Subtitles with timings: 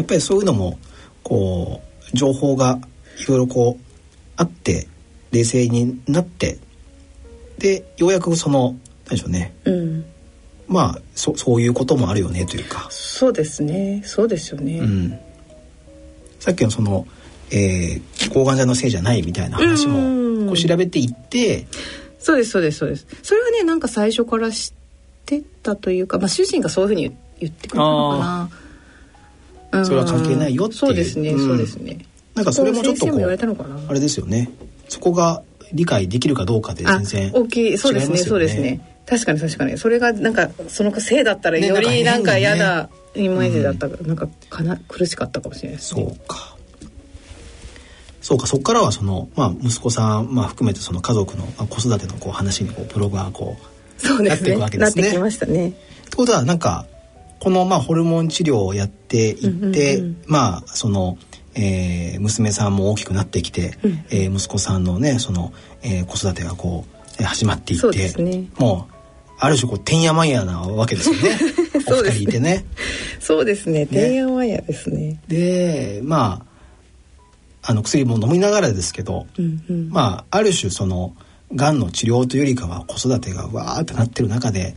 [0.00, 0.78] やっぱりそういうのも
[1.22, 1.82] こ
[2.12, 2.78] う情報が
[3.18, 3.82] いろいろこう
[4.36, 4.88] あって
[5.30, 6.58] 冷静になって
[7.58, 10.04] でようやくその何でしょうね、うん、
[10.68, 12.86] まあそそういうこともあるよねというか。
[12.90, 14.00] そうですね。
[14.06, 15.18] そうですよね、うん、
[16.38, 17.06] さっきのその、
[17.50, 21.66] えー、抗がん剤のせいじゃないみたいな話もこう調べていって、
[22.18, 23.06] そうですそうですそうです。
[23.22, 24.72] それはねなんか最初から知っ
[25.26, 28.50] てたというか、まあ、主人がそういうふうに言ってくれたのかな
[29.84, 30.78] それは関係ないよっていう。
[30.78, 31.98] そうですね、そうですね。
[32.34, 34.50] なんかそれもちょっとこうあれですよね。
[34.88, 38.80] そこが理解できるかどうかで全然、大きいそうですねそうですね。
[39.06, 39.78] 確かに確かに。
[39.78, 46.02] それがなんかそのせいだったらよりなんか嫌なイメージだったから、ね、なんかかな苦しかったかもしれないですね。
[46.02, 46.56] そうか。
[48.20, 48.46] そうか。
[48.46, 55.02] そこからはその、まあ、息子さん、まあ、含めてその家族の、まあ、子育てのこう話にこうブログがこうそうです、ね、なっていくわけですね。
[55.02, 55.68] なってきましたね。
[55.68, 55.72] っ
[56.10, 56.86] てことはなんか
[57.40, 61.18] このまあホルモン治療をやっていって、うんうんうん、まあその
[61.54, 66.84] えー、娘さんも大きくなってきて、うん、えー、息子さんのねその、えー、子育てがこ
[67.20, 68.94] う始まっていって、ね、もう
[69.38, 71.38] ある種こうてんやまんやなわけですよね。
[71.88, 72.64] お二人いてね。
[73.18, 73.86] そうですね。
[73.86, 75.20] てんやまんやですね。
[75.28, 76.44] でま
[77.62, 81.14] ああの薬も飲みながらですけど、うんうん、まあある種その
[81.54, 84.76] がんの治療というよりかは子育てがわーってなってる中で、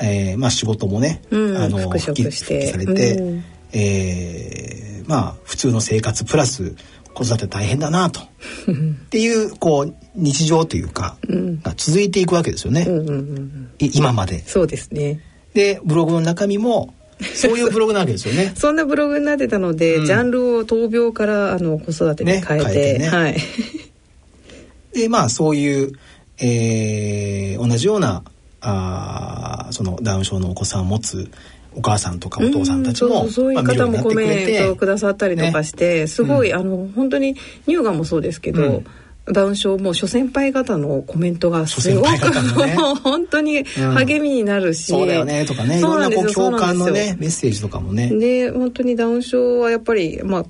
[0.00, 6.76] えー、まあ仕事もね、うん、あの復帰されて、うん、えーまあ普通の生活プラス
[7.14, 8.20] 子育て大変だなと。
[8.70, 11.16] っていうこう日常というか、
[11.62, 12.86] が続いていくわけですよね、
[13.80, 14.44] 今まで。
[14.46, 15.20] そうですね。
[15.52, 16.94] でブログの中身も
[17.34, 18.52] そういうブログなわけですよね。
[18.56, 23.36] そんなブログになってたので、うん、ジャンルを闘病からあの子育てに変えて、ね、変えてね、はい。
[24.92, 25.92] でまあそういう、
[26.38, 28.22] えー、同じような
[28.60, 31.30] あそのダウン症のお子さんを持つ
[31.74, 38.86] お母さんとかお父さんたちも、うそういう方もコメントをくださったりとかして、ね、すごい、うん、あの本当に乳がんもそうですけど、うん。
[39.32, 42.10] ダウン症も諸先輩方のコメントがすごく、
[42.66, 45.78] ね、 本当に励みになるし、うん、そうだよねとかね。
[45.78, 48.08] いろんなこう共感のねメッセージとかもね。
[48.08, 50.46] で本当にダウン症はやっぱりまあ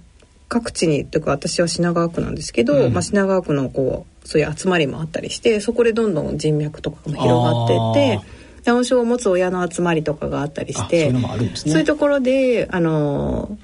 [0.48, 8.26] 各地にというか私は品川区なんですけど、うん、まあ、品川区のこうそういう集まりもあったりしてそこでどんどん人脈とかも広がってって
[8.64, 11.12] ダウン症を持つ親の集まりとかがあったりして
[11.54, 13.56] そういうところであの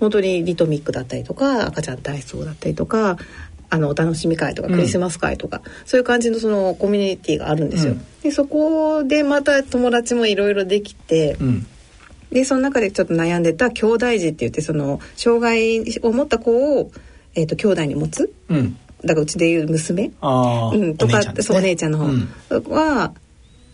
[0.00, 3.16] 本当にリトミックだったりとか赤ちゃん体操だったりとか
[3.70, 7.92] あのお楽しみ会とかクリスマス会とか、うん、そういう感じのそのコミュニティがあるんですよ。
[7.92, 11.66] うん、でそこでまた友達もいろいろできて、うん、
[12.30, 16.90] でその中でちょっと悩んでた兄弟児って言ってその障害を持った子を、
[17.34, 18.32] えーと、兄弟に持つ、
[19.02, 23.14] だからうちでいう娘、うん、とか、ね、そうお姉ちゃんの方は、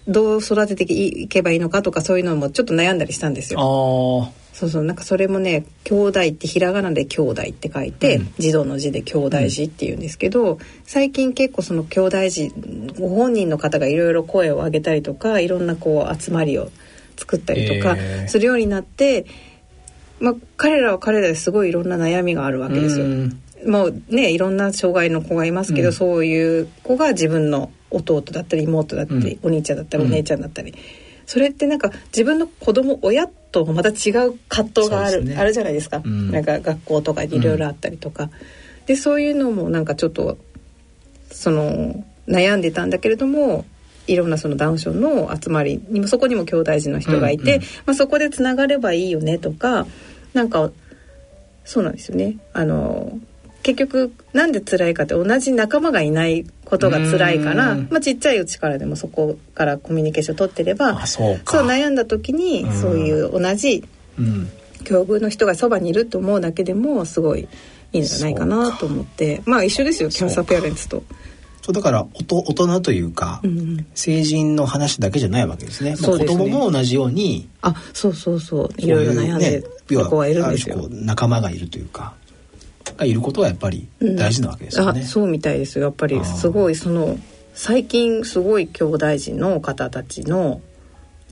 [0.07, 4.33] どう育てていけばいいのかとかそういうのもちょっと悩んだりしたんですよ。
[4.53, 12.53] そうそうなんかそれもね兄弟ってひらがなで兄弟って書いて、うん、児童の字で兄弟児っていうんですけど、うん、最近結構その兄弟児
[12.97, 16.71] ご本人の方がいろいろ声を上げたりとかいろんなこう集まりを
[17.17, 17.97] 作ったりとか
[18.29, 23.07] するようになって、えー、まあ、彼らは彼らですごいいろんな悩みがあるわけですよ。
[23.67, 30.75] もうねいろんな障害の子がいますけど、うん、そういう子が自分の弟だったり妹だったり、お兄ちゃんだったりお姉ちゃんだったり、
[31.27, 38.31] それってなんか自分の子供親とまた違う葛藤がある、ね、あるじゃないですか、うん、なんか学校とかでいろいろあったりとか、うん、
[38.87, 40.39] でそういうのもなんかちょっと
[41.31, 43.65] その悩んでたんだけれども
[44.07, 49.87] いろんなそのダウン症の集まりにもそこにも兄弟児の人がいて、うんうん、まあ、そこでつながればいいよねとか
[50.35, 50.71] なんか
[51.65, 52.37] そうなんですよね。
[52.53, 53.19] あの
[53.65, 63.83] 結局なんで辛いかって同じ仲間がいないことが辛いから、まあ、ちっちゃいうちからでもそこからコミュニケーション取ってればそう悩んだ時にそういう同じ
[64.85, 67.49] 境遇の人がそばにいると思うだけでもすごい
[67.95, 71.03] いいんじゃないかなと思ってまあ一緒ですよキャンサーペアレンツと。
[71.63, 71.73] そう。
[71.73, 75.97] だから大人というか、うん、成人の話だけじゃないわけですね。
[75.99, 78.69] まあ、子供も同じようにあそうそうそう。
[78.77, 80.87] いろいろ悩んでる子はいるんですよ。
[80.91, 82.13] 仲間がいるというか。
[82.93, 85.01] がいることはやっぱり大事なわけですよね。
[85.01, 85.79] うん、そうみたいです。
[85.79, 87.19] よやっぱりすごいその
[87.55, 90.61] 最近すごい兄弟児の方たちの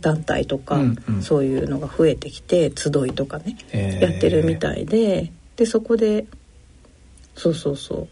[0.00, 6.26] 団体とか、うんうん、そういうのが増えてきて集いとかね、えー、やってるみたいででそこで
[7.36, 8.08] そうそうそう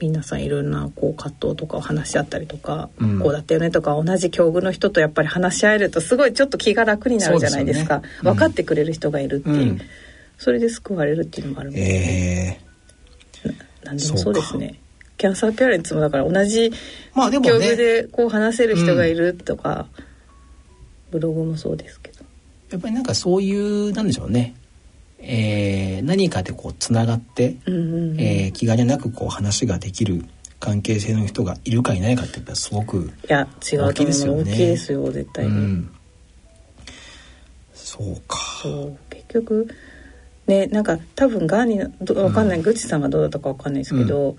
[0.00, 8.08] 皆さんいろんなこう葛藤とかを話し合ったりとか、うん、こうだったよねとか同じ境遇の人とやっぱり話し合えるとすごいちょっと気が楽になるじゃないですか、ね。
[8.20, 9.56] うん、分かってくれる人がいるっていう。
[9.56, 9.80] うん
[10.38, 12.60] それで救われるっていうのもあるもんね、
[13.44, 13.54] えー、
[13.84, 14.80] 何でもそうですね。
[15.18, 16.72] キャンサーペアレンツもだから同じ
[17.12, 20.04] まあでも、ね、境遇でこう話せる人がいるとか、うん、
[21.10, 22.24] ブログもそうですけど。
[22.70, 24.54] やっぱりなんかそういうなんでしょうね。
[25.18, 27.80] えー、何かでこうつながって、うんうん
[28.10, 28.20] うん。
[28.20, 30.24] えー気兼ねなくこう話ができる
[30.60, 33.90] 関係性の人がいるかいないかってやっぱりすごく、いや違うと思う。
[33.90, 34.42] 大きいですよね。
[34.42, 35.90] 大きいですよ絶対に、うん、
[37.74, 38.38] そうか。
[38.62, 38.98] そう。
[39.10, 39.68] 結局
[40.48, 41.68] ねなんか多分がん。
[41.68, 41.88] にわ
[42.32, 44.36] かんない、グッチさんがどうだったかわかんないですけど、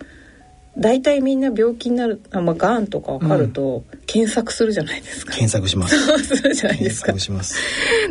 [0.77, 5.33] 大体みんな病気になるあ、まあ、がんとかわかると、検索するじゃないですか。
[5.33, 5.97] 検索します。
[6.23, 7.07] するじゃないで検すか。
[7.07, 7.55] 索します。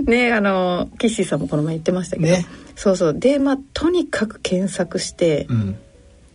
[0.06, 2.46] ねあのキッシーさんもこの前言ってましたけど、ね。
[2.76, 3.18] そうそう。
[3.18, 5.76] でまあとにかく検索して、うん。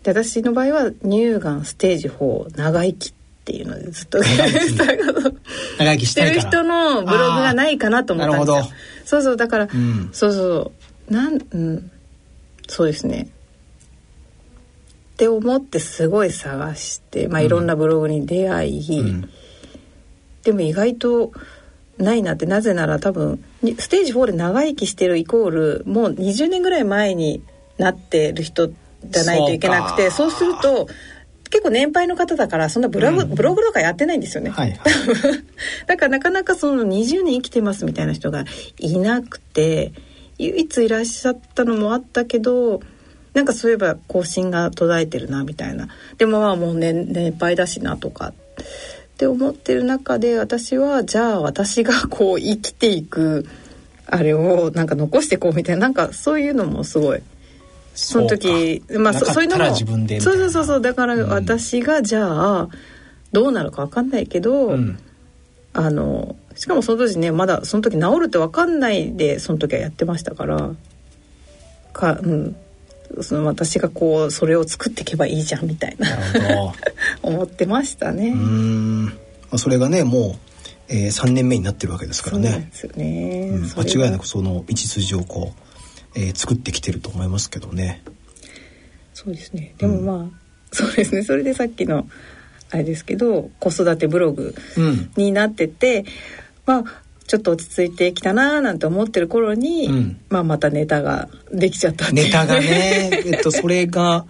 [0.04, 3.14] で私の場合は乳がんステージ4長生きっ
[3.46, 4.86] ていうのでずっと長生き長
[5.78, 8.56] 生きしてる人のブログがないかなと思ったんですよ。
[8.56, 8.84] あーなるほど。
[9.06, 9.38] そうそう。
[9.38, 10.10] だから、うん。
[10.14, 11.92] そうそうなんうん。
[12.68, 13.28] そうですね。
[15.14, 19.30] って思ってすごい探して、まあ、いろんなブログに出会い、うん。
[20.44, 21.32] でも意外と
[21.98, 27.44] ないなってなぜなら多分にステージ4で長生きしてるイコールもう20年ぐらい前に
[27.78, 30.88] なってる人じゃないといけなくてそうすると
[31.50, 33.36] 結構年配の方だからそんなブログ,、うん。
[33.36, 34.50] ブログとかやってないんですよね。
[34.50, 34.80] はいはい。
[35.86, 38.46] だからなかなかその20年生きてますみたいな人が
[38.80, 39.94] いなくて
[40.48, 42.82] 唯一いらっしゃったのもあったけど
[43.34, 45.88] なんかそういえば更新が途絶えてるなみたいな。
[46.18, 48.34] でもまあもう年年配だしなとか。
[49.14, 53.46] って思ってる中で私はじゃあ私がこう生きていく
[54.08, 55.82] あれをなんか残していこうみたいな。
[55.82, 57.22] なんかそういうのもすごい。
[57.96, 60.50] その時まあそそういうのもら自分でみたいうな。
[60.50, 60.82] そそうそうそう。
[60.82, 61.30] だからうん。
[61.30, 62.70] 私がじゃあ
[63.32, 65.00] どうなるか分かんないけど、うん。
[65.74, 70.72] あのしかもその当時ねまだその時治るって分かんないでその時はやってましたから。
[71.94, 72.56] かうん。
[73.22, 76.08] その私がこうそれを作っていけばいいじゃんみたいな。
[77.22, 78.32] 思ってましたね。
[78.32, 79.06] どうーん。
[79.06, 79.12] ま
[79.52, 80.36] あそれがねも
[80.90, 83.50] う、えー、3年目になってるわけですからね、そうですよね。
[83.54, 83.64] うん。
[83.66, 88.02] 間違いなくその道筋をこう、えー作ってきてると思いますけどね。
[89.14, 89.76] そうですね。
[89.78, 90.40] でもまあ、
[90.72, 91.24] そうですね。
[91.24, 92.08] それでさっきの
[92.72, 95.12] あれですけど子育てブログうん。
[95.16, 96.06] になってて
[96.66, 96.84] まあ
[97.28, 100.22] ちょっと落ち着いてきたなーなんて思ってる頃に、うん。
[100.30, 103.10] まあまたネタができちゃったネタがね。
[103.26, 104.26] えっとそれが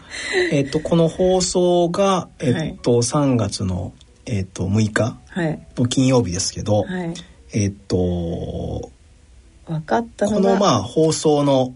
[0.51, 3.93] えっとこの放送がえっと、3月の
[4.25, 5.59] えっと6日はい。
[5.75, 7.13] の金曜日ですけど、はい。
[7.53, 8.91] えっと
[9.67, 11.73] 分かったのこがのまあ放送の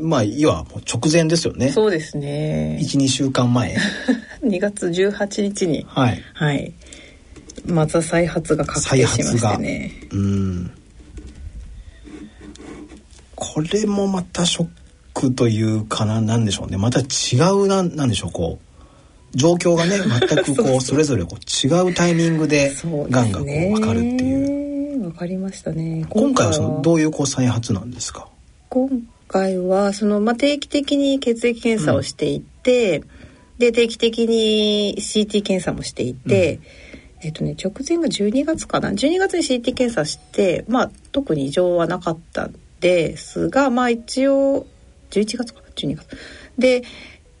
[0.00, 1.70] まあいわば直前ですよね。
[1.70, 2.78] そうですね。
[2.82, 3.76] 12週間前。
[4.44, 5.86] 2月18日に。
[5.88, 6.22] はい。
[6.34, 6.72] はい
[7.66, 9.92] また再発が確定しましてね。
[10.12, 10.70] うん。
[13.34, 14.68] これもまたショッ
[15.14, 16.76] クというかななんでしょうね。
[16.76, 17.04] また違
[17.52, 19.36] うなんなんでしょうこう。
[19.36, 22.72] 状況がね 全くこうそれぞれこう違うタイミングで
[23.10, 25.00] がんがこう分かるっていう。
[25.00, 26.04] 分かりましたね。
[26.08, 28.28] 今回はそのどうういうこう再発なんですか？
[28.68, 28.88] 今
[29.28, 33.02] 回はその、まあ、定期的に血液検査をしていって、
[33.58, 36.60] で定期的に CT 検査もしていて、
[37.20, 44.66] えっとね直前が12月かな？12月に CT 検査してまあ特に異常はなかったんですがまあ一応
[45.10, 46.06] 11月かな？12月。
[46.58, 46.82] で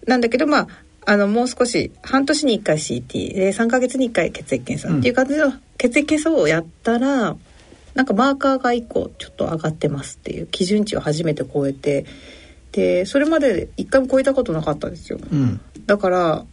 [0.06, 0.68] なんだけどまあ
[1.06, 7.36] あのもう少し半年に1回 CT で3ヶ月に1回血液検査っていう感じの血液検査をやったら、
[7.94, 12.04] なんかマーカーが1個ちょっと上がってますっていう基準値を初めて超えて
[12.72, 15.18] でそれまで1回も超えたことなかったんですよ。
[15.18, 15.60] うん。
[15.86, 16.44] だから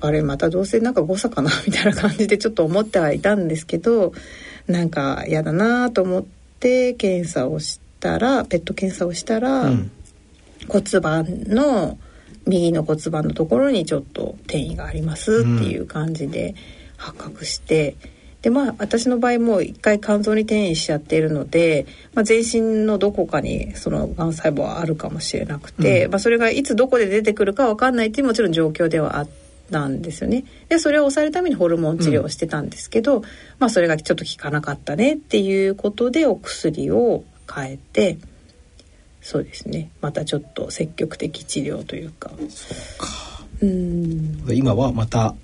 [0.00, 4.12] あれまたどうせなんか誤差かなみたいな感じでちょっと思ってはいたんですけど
[4.66, 6.24] なんか嫌だなと思っ
[6.60, 9.90] て検査をしたらペット検査をしたら、うん。
[10.68, 11.98] 骨盤の
[12.46, 16.54] 右の骨盤のところにちょっと転移がありますっていう感じで
[16.96, 17.96] 発覚して、
[18.42, 26.10] でまあ私の場合もう一回肝臓に転移しちゃっているので、まあ、全身のどこかにそのがん細胞はあるかもしれなくて、うん。
[26.12, 29.28] まあ、それがいつどこで出てくるかわかんないっていうもちろん状況ではあっ
[29.70, 30.44] たんですよね。
[30.68, 33.22] でそれを抑えるためにホルモン治療をしてたんですけど、
[33.58, 38.18] まあそれがちょっと効かなかったねっていうことでお薬を変えて。
[39.22, 39.90] そうですね。
[40.00, 42.30] またちょっと積極的治療というか。
[43.60, 44.44] うん。
[44.50, 45.34] 今はまた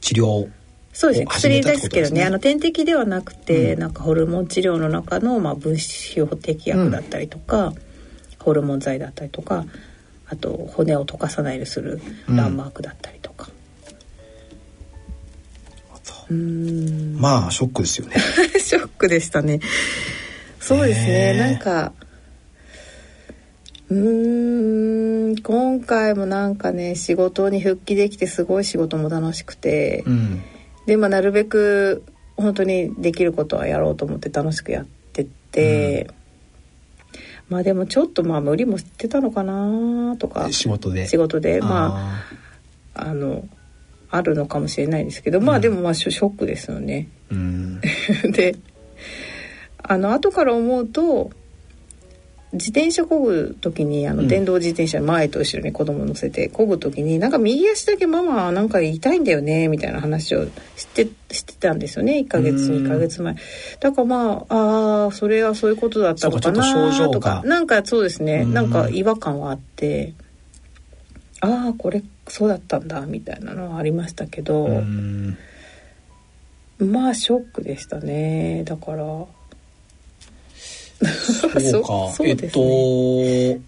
[0.00, 0.48] 治療
[0.92, 1.26] そうですね。
[1.26, 3.80] 薬ですけどねあの点滴ではなくて、うん。
[3.80, 7.72] なんかホルモン治療の中の、まあ、分子標的薬だったりとか、
[8.42, 9.64] ホルモン剤だったりとか
[10.28, 13.20] あと骨を溶かさないようにするランマークだったり
[17.18, 18.16] まあショックですよね。
[18.58, 19.60] ショックでしたね。
[20.60, 21.92] そうですね、なんか
[23.90, 30.42] うーん今回もなんかね仕事に復帰できてすごい仕事も楽しくて、うん。
[30.86, 32.04] でまあなるべく
[32.36, 36.08] 本当にできることはやろうと思って楽しくやってて、
[37.48, 40.50] まあでもちょっとまあ無理もしてたのかなとか。
[40.52, 41.06] 仕事で。
[41.06, 41.60] 仕事で。
[41.60, 42.24] ま
[42.94, 43.44] ああの
[44.12, 47.08] あるのかもしれないですけど、まあでもまあショックですよね。
[47.30, 47.80] うん。
[48.30, 48.54] で
[49.82, 51.30] あの後から思うと
[52.52, 54.16] 自転車漕ぐ時にあうん。
[54.18, 60.44] の電動自転車前と後ろに子供乗せて漕ぐ時になんか右足だけママはなんか痛いんだよねみたいな話を
[60.76, 62.18] してしてたんですよね。
[62.18, 62.84] 1ヶ月うん。
[62.84, 63.34] 2ヶ月前。
[63.80, 68.42] だからまああーそれはそういうことだったのかなとかなんかそうですね。
[68.44, 68.52] うん。
[68.52, 70.12] なんか違和感はあって
[71.42, 75.36] ああこれそうだったんだみたいなのはありましたけど、うん。
[76.78, 78.62] まあショックでしたね。
[78.64, 79.28] だからそ
[81.80, 81.88] うか。
[82.14, 82.46] そうえっと
[83.24, 83.58] え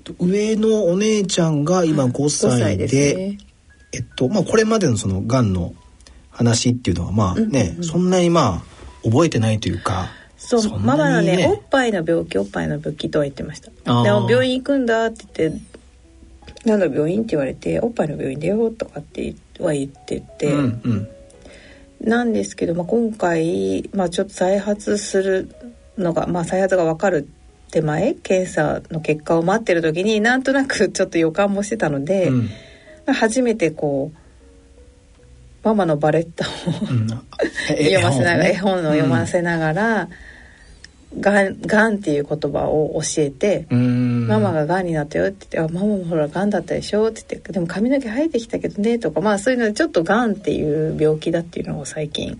[0.00, 2.28] っと上のお姉ちゃんが今5 5
[2.60, 3.38] 歳で,、ですね。
[3.92, 5.74] えっとまあこれまでのそのがんの
[6.30, 7.84] 話っていうのはまあね、うんうんうん。
[7.84, 8.62] そんなにま
[9.04, 11.48] あ覚えてないというかそうママのねね。
[11.48, 13.70] おっぱいの病気おっぱいの病気とは言ってました。
[13.70, 15.60] でも病院行くんだって言って
[16.64, 21.08] 「何の病院?」って言われて「おっぱいの病院だよ」とかっては言ってて、うんうん。
[22.00, 25.54] なんですけど、まあ、今回、まあ、ちょっと再発する
[25.96, 27.28] のが、まあ、再発が分かる
[27.72, 32.48] 手前検査の結果を待ってる時になんとなく ちょっと予感もしてたので、うん。
[33.12, 34.18] 初めてこう
[35.66, 36.50] ママのバレッタを
[36.90, 37.08] うん。
[37.76, 38.58] え 読ませながら絵ね。
[38.58, 40.08] 本を読ませながら
[41.20, 44.26] 「がん」がんっていう言葉を教えて「うん。
[44.28, 52.38] ママががんになったよ」って言って「あママもほらがんだったでしょ」って言って「でも髪の毛生えてきたけどね」とかまあそういうのでちょっとがんっていう病気だっていうのを最近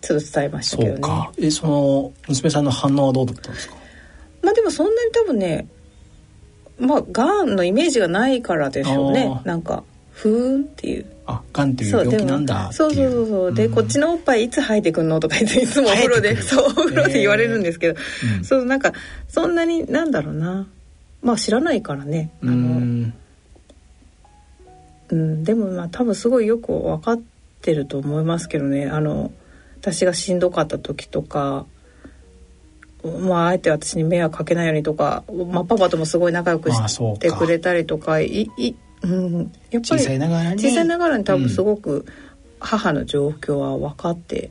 [0.00, 0.94] ちょっと伝えましたけどね。
[0.94, 1.32] そうか。
[1.38, 3.76] えその娘さんの反応はどうだったんですか？
[4.42, 5.66] まあでもそんなに多分ね
[6.78, 9.40] まあがんのイメージがないからでしょうね。
[9.44, 11.06] なんかふーんっていう。
[11.30, 12.54] あがんっていうそう病気なんだ。
[12.54, 13.26] っていうそうそうそう。
[13.26, 13.54] そう。
[13.54, 15.20] で、んこっちのおっぱいいつ生えてくんの？
[15.20, 18.00] とかいつもお風呂でそうお風呂で言われるんですけど、
[18.38, 18.44] うん。
[18.44, 18.92] そうなんか
[19.28, 20.66] そんなになんだろうな。
[21.22, 22.30] まあ知らないからね。
[22.42, 23.14] あうの、ん。
[25.10, 27.20] うん、でもまあ多分すごいよく分かっ
[27.60, 28.86] てると思いますけどね。
[28.86, 29.30] あの
[29.80, 31.66] 私がしんどかった時とか
[33.02, 40.62] まああえて私に迷惑かけないようにとか、まあ、パパともすごい仲良くしてくれたりとかいい、うん、やっぱ小りさいながらに。
[40.62, 42.06] 小さいながらに多分すく、ごく
[42.60, 44.50] 母の状況は分かって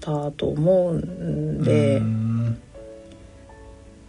[0.00, 2.60] たと思うんで、うん。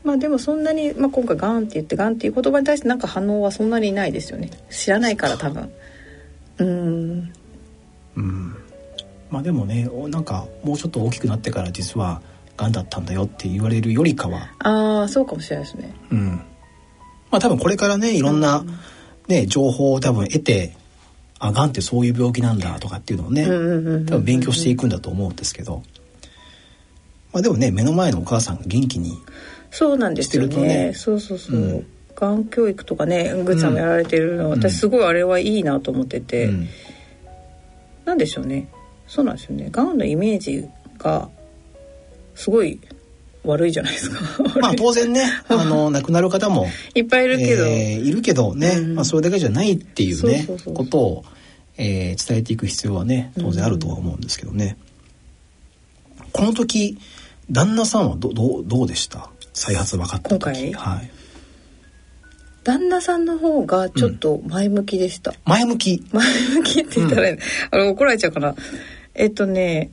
[0.03, 4.49] まあでもそんなに、まあ、今回「がん」って言って「がん」っていう言葉に対してなんか反応はそんなにないですよね。
[4.69, 5.69] 知らないから多分。
[6.57, 7.33] うん。
[8.15, 8.55] うん。
[9.29, 12.21] まあでもねおなんかもうちょっと大きくなってから実は
[12.57, 14.49] がんだったんだよって言われるよりかは。
[14.59, 15.93] ああそうかもしれないですね。
[16.11, 16.41] うん。
[17.29, 18.63] まあ多分これからねいろんな、
[19.27, 20.75] ね情報を多分得て
[21.39, 25.83] あがんってそういう病気なんだとかっていうのをね、多分勉強していくんだと思うんですけど。
[27.33, 29.17] まあでもね目の前のお母さんが元気に
[29.71, 30.87] そうなんですよね。
[30.87, 30.93] ね。
[30.93, 31.87] そうそうそう、うん。
[32.13, 34.51] がん教育とかねグッさんもやられてるの、うん。
[34.51, 36.67] 私すごいあれはいいなと思ってて、うん。
[38.05, 38.67] なんでしょうね。
[39.07, 39.69] そうなんですよね。
[39.71, 41.29] がんのイメージが
[42.35, 42.79] すごい
[43.43, 44.21] 悪いじゃないですか。
[44.61, 48.95] まあ当然ね あの亡くなる方もいっぱいいるけど、えーいるけどね、うん。
[48.95, 51.25] まあ、それだけじゃないっていうねことを、
[51.77, 54.77] えー伝えていく必要はね当然あるとは思うんですけどね、
[56.31, 56.97] この時
[57.49, 59.29] 旦那さんはどどうどうでした？
[59.53, 60.69] 再発分かった時。
[60.69, 60.73] 今回？
[60.73, 61.11] はい、
[62.63, 66.03] 旦那さんの方がちょっと前向きでした、前向き。
[66.11, 66.25] 前
[66.57, 67.35] 向きって言ったら、
[67.71, 68.55] あれ怒られちゃうかな。
[69.15, 69.89] えっとね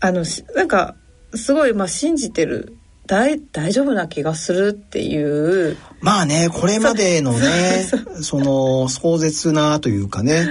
[0.00, 0.96] あのしなんか
[1.36, 2.76] すごいまあ信じてる
[3.06, 5.76] 大大丈夫な気がするっていう。
[6.00, 7.86] まあねこれまでのね
[8.20, 10.46] その壮絶なというかね、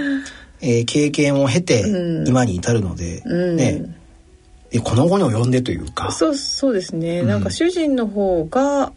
[0.60, 2.28] えー経験を経てうん。
[2.28, 3.96] 今に至るので、うん、ね。
[4.70, 6.10] でこの後に及んでというか。
[6.12, 7.28] そうそうですね、うん。
[7.28, 8.92] なんか主人の方が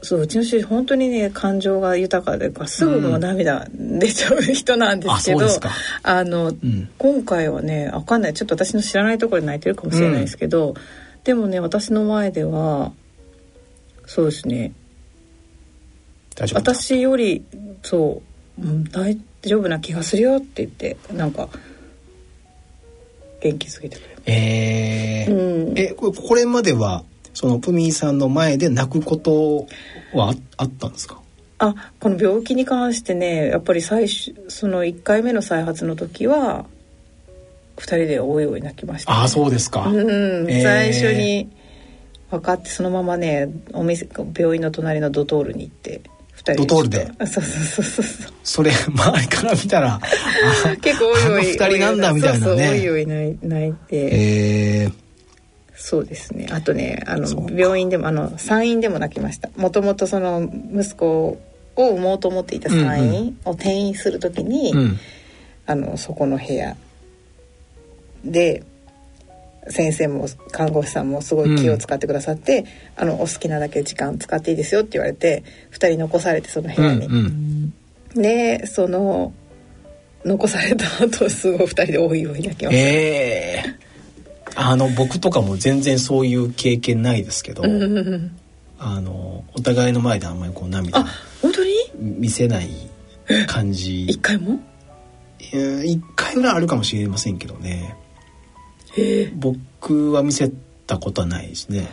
[0.00, 5.70] そううちの主人本当にね感情が豊かでかすぐもう涙出ちゃう人なんですけど、うですか。
[6.02, 6.88] あの、うん。
[6.98, 8.34] 今回はねわかんない。
[8.34, 10.74] ちょっと私の知らないところで泣いてるかもしれないですけど、
[11.24, 12.92] でもね私の前では
[14.06, 14.72] そうですね。
[16.36, 17.44] 大丈夫だ私より
[17.82, 18.22] そ
[18.58, 21.48] う、うん、大丈夫な気がするよって言ってなんか
[23.40, 25.68] 元気づけてくれえー。
[25.68, 25.78] うん。
[25.78, 27.02] えこれまでは
[27.38, 29.68] そのプミーさんの前で泣くこと
[30.12, 31.20] はああったんですか？
[31.60, 36.66] あこの病気に関してねやっぱり最初その1回目の再発の時は
[37.76, 40.62] 2人でおいおい泣きました、ね、ああそうですか、うん、えー。
[40.64, 41.48] 最初に
[42.28, 46.00] 分かってそのままねお店病院の隣のドトールに行って
[46.38, 47.12] 2人ドトールで？
[47.20, 48.32] あそうそうそうそう。
[48.42, 52.40] それ周りから見たらあ結構おいおいあの二人なんだみたいなね。
[52.40, 55.07] そうそうおいおい泣いて、えー
[55.78, 56.48] そうですね。
[56.50, 59.48] あとねあの病院でもあの産院でも泣きました。
[59.56, 60.42] もともとその
[60.74, 61.38] 息子
[61.76, 64.78] を産もうと思っていた産院を転院する時に、うん。
[64.78, 64.98] うん
[65.68, 66.76] あのそこの部屋
[68.24, 68.64] で
[69.68, 72.64] 先生も看護師さんもすごい気を使ってくださって、
[72.96, 77.06] あのお好きなだけ時間使っていいですよって言われて2人残されてその部屋に。
[77.06, 77.74] うん
[78.14, 79.34] でその
[80.24, 82.82] 残された後すごい2人でおいおい泣きました。
[82.82, 83.87] ええ
[84.60, 87.82] あの僕とかも全然そういう経験ないですけど、うん。
[87.82, 88.36] うんうん
[88.80, 91.06] あのお互いの前であんまりこう涙あ
[91.42, 91.70] 本当に？
[91.96, 92.70] 見せない
[93.48, 94.06] 感じ。
[94.06, 94.60] 一回も？
[95.52, 97.96] うん一回ぐらいあるかもしれませんけどね。
[99.34, 100.52] 僕は見せ
[100.86, 101.88] たことはないですね。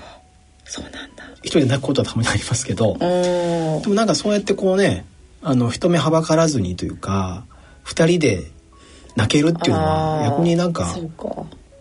[0.65, 1.23] そうなんだ。
[1.41, 5.05] 一人で泣くことはたまにありますけどうんでもなんかそうやってこうね
[5.41, 7.45] あの人目はばからずにというか
[7.83, 8.43] 二人で
[9.15, 10.95] 泣けるっていうのは逆になんか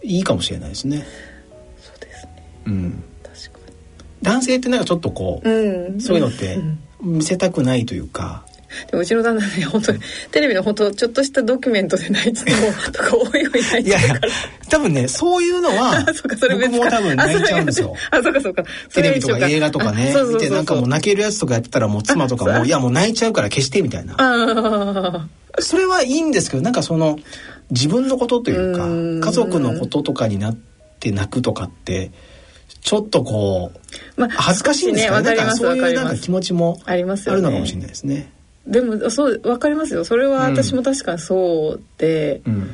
[0.05, 1.05] いいかもしれないですね。
[1.81, 2.45] そうですね。
[2.67, 3.59] うん、確か
[4.23, 6.01] 男性ってなんかちょっとこう、にうん。
[6.01, 6.79] そういうのってん。
[7.01, 8.47] 見せたくないというか、
[8.91, 10.01] でもうちの旦那ね本当に
[10.31, 14.15] テレビの本当ちょっとしたドキュメントで泣いててもとかおいおい泣いいやいやて。
[14.15, 14.33] るから
[14.71, 16.77] 多分ねそういうのは そうかそれ別か。
[16.79, 17.95] 僕も多分泣いちゃうんですよ。
[18.11, 18.65] あそうかそうか。
[18.93, 24.15] テレビとか映画とかね見てなんかもう泣けるやつとかやってたらもう妻とかもいやもう泣いちゃうから消してみたいな。
[24.19, 25.29] あ
[25.61, 27.19] それはいいんですけどなんかその
[27.71, 29.21] 自分のことというかうん。
[29.21, 30.57] 家族のこととかになっ
[31.01, 32.11] て泣くとかって
[32.81, 33.73] ちょっとこ
[34.17, 35.31] うまあ恥ずかしいんですかね。
[35.31, 35.37] ね。
[35.37, 37.31] わかりますなんかそういうなんか気持ちもあります。
[37.31, 38.33] あよねるのかもしれないですね。
[38.67, 40.05] でもそうわかりますよ。
[40.05, 42.71] それは私も確かにそうで、うん。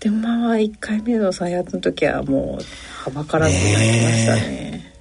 [0.00, 4.92] でもまあ1回目の再発の時はもうはばからずになりましたね。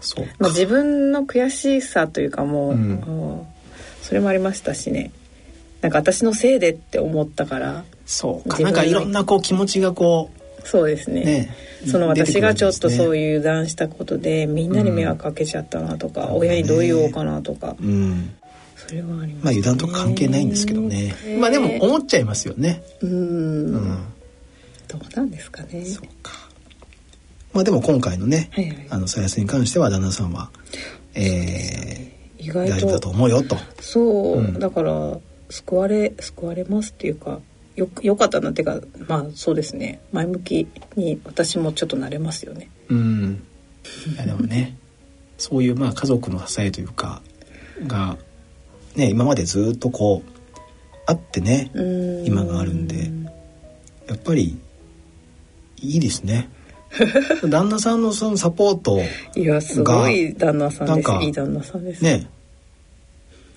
[0.00, 0.32] そうか。
[0.38, 2.78] まあ、自分の悔しさというかもう、うん。
[2.78, 3.46] うん
[4.06, 5.10] それもありましたしね。
[5.80, 8.60] なんか私のせいでって思ったからそうか。
[8.60, 10.30] なんかいろんなこう気持ちがこ
[10.62, 11.24] そうですね。
[11.24, 11.56] ね
[11.90, 18.30] その私がちょっとそうう、いう油断したことでみんなに迷惑かけちゃったなとか、うん親にどう言おうかなとか、うん、
[18.88, 22.82] ありまあ油断とか関係ないんですけどね、まあでも思っちゃいますよね。
[23.00, 23.10] うん。
[23.10, 23.82] うん、
[24.88, 25.84] どうなんですかね。
[25.84, 26.32] そうか。
[27.52, 28.86] まあでも今回のね、はいはい。
[28.90, 30.50] あの再安に関しては旦那さんは、
[31.14, 33.56] えー、意外大丈夫だとと思うよと。
[33.80, 34.58] そう、うん。
[34.58, 35.18] だから
[35.48, 37.40] 救われ救われますっていうか
[37.76, 40.00] よよかったなっていうかまあそうですね。
[40.12, 42.70] 前向きに私もちょっとなれますよね。
[42.88, 43.42] うん。
[44.14, 44.76] いやでもね、
[45.38, 47.22] そういうまあ家族の支えというか
[47.86, 48.18] が
[48.96, 50.30] ね今までずっとこう
[51.06, 52.26] あってね、うん。
[52.26, 53.10] 今があるんで
[54.08, 54.58] やっぱり
[55.78, 56.48] いいですね。
[57.48, 58.98] 旦那さんのそのサポート
[59.34, 61.10] いやすごい旦那さんです。
[61.22, 62.02] いい旦那さんです。
[62.02, 62.28] ね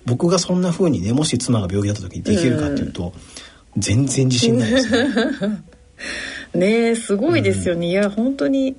[0.06, 3.12] 僕がそんな風にねもし妻が病気だった時にできるかっていうと、
[3.76, 5.08] 全然自信ないですね。
[6.54, 8.74] ねえすごいですよね、いや本当に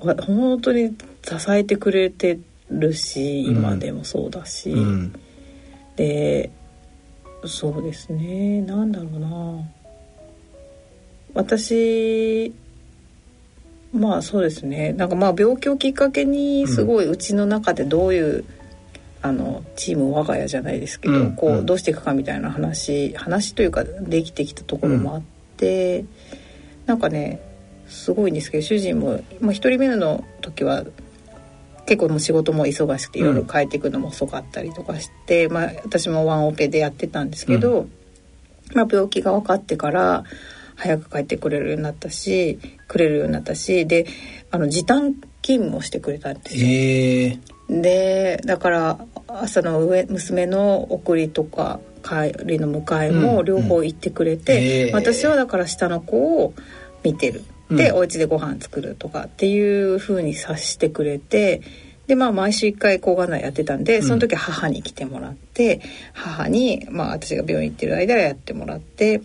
[0.00, 2.38] わ本当に支えてくれて
[2.70, 3.56] るしうん。
[3.56, 5.12] 今でもそうだし、うん。
[5.96, 6.50] で
[7.44, 8.60] そうですね。
[8.62, 9.60] なんだろうな。
[11.34, 12.52] 私
[13.92, 14.92] まあそうですね。
[14.92, 18.44] なんかまあ病気をきっかけにすごいうちの中でどういう、
[19.22, 25.22] あのチーム我が家じゃないですけど、うんこううんどうしていくかみたいな話話というかできてきたところもあっ
[25.56, 26.04] て、
[26.86, 27.40] なんかね
[27.88, 30.84] すごいんですけど主人も、まあ、一人目の時は
[31.86, 37.88] 結構もう仕事も忙しくて夜帰ってくるのも遅かったりとかして、まあ、私もワンオペでやってたんですけど、
[38.74, 40.24] まあ、病気が分かってから
[40.74, 44.06] 早く帰ってくれるようになったしくれるようになったしで
[44.50, 46.66] あの時短勤務をしてくれたんですよ。
[46.66, 54.92] えー、でだから朝の上娘の送りとか帰りの迎えも両方行ってくれて、うんへー。
[54.92, 56.54] 私はだから下の子を
[57.02, 57.96] 見てるで、うん。
[57.96, 61.62] お家でご飯作るとかっていう風に察してくれて
[62.06, 65.80] でまあ毎週1回抗がん剤やってたんでその時は母に来てもらって、
[66.12, 69.22] 母に、まあ、私が病院行ってる間はやってもらって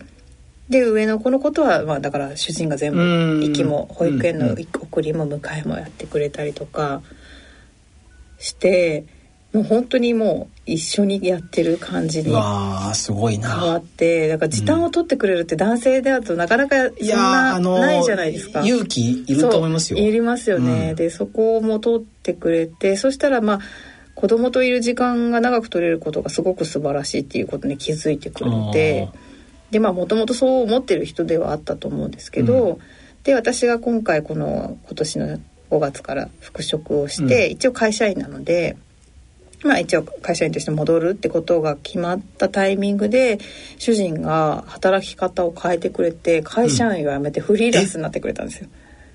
[0.68, 3.40] で上の子のことは、まあ、だから主人が全部うん。
[3.40, 4.56] 行きも保育園のうん。
[4.58, 7.02] 送りも迎えもやってくれたりとか
[8.38, 9.04] して
[9.52, 12.34] もう本当にもう一緒にやってる感じに
[12.94, 13.84] すごいわなっ。
[13.84, 18.62] てだから時短を取ってくれるって男性だとなかなかそんなあのーないじゃないですか。
[18.64, 19.98] 勇気いると思いますよ。
[19.98, 23.60] いりますよね、うんでそこも取ってくれてそしたらまあ
[24.14, 29.08] 子供といる時間が長く取れることがすごく素晴らしいっていうことに気づいてくれて
[29.70, 32.78] でまあもともとそう思ってる人ではあったと思うんですけど、う
[33.24, 35.38] で私が今回この今年の
[35.70, 38.76] 5月から復職をして、一応会社員なので。
[39.62, 43.38] まあ一応会社員として戻るってことが決まったタイミングで
[43.78, 48.68] 主人が働き方を変えてくれて会社員を辞めてフリーランスになってくれたんですよ。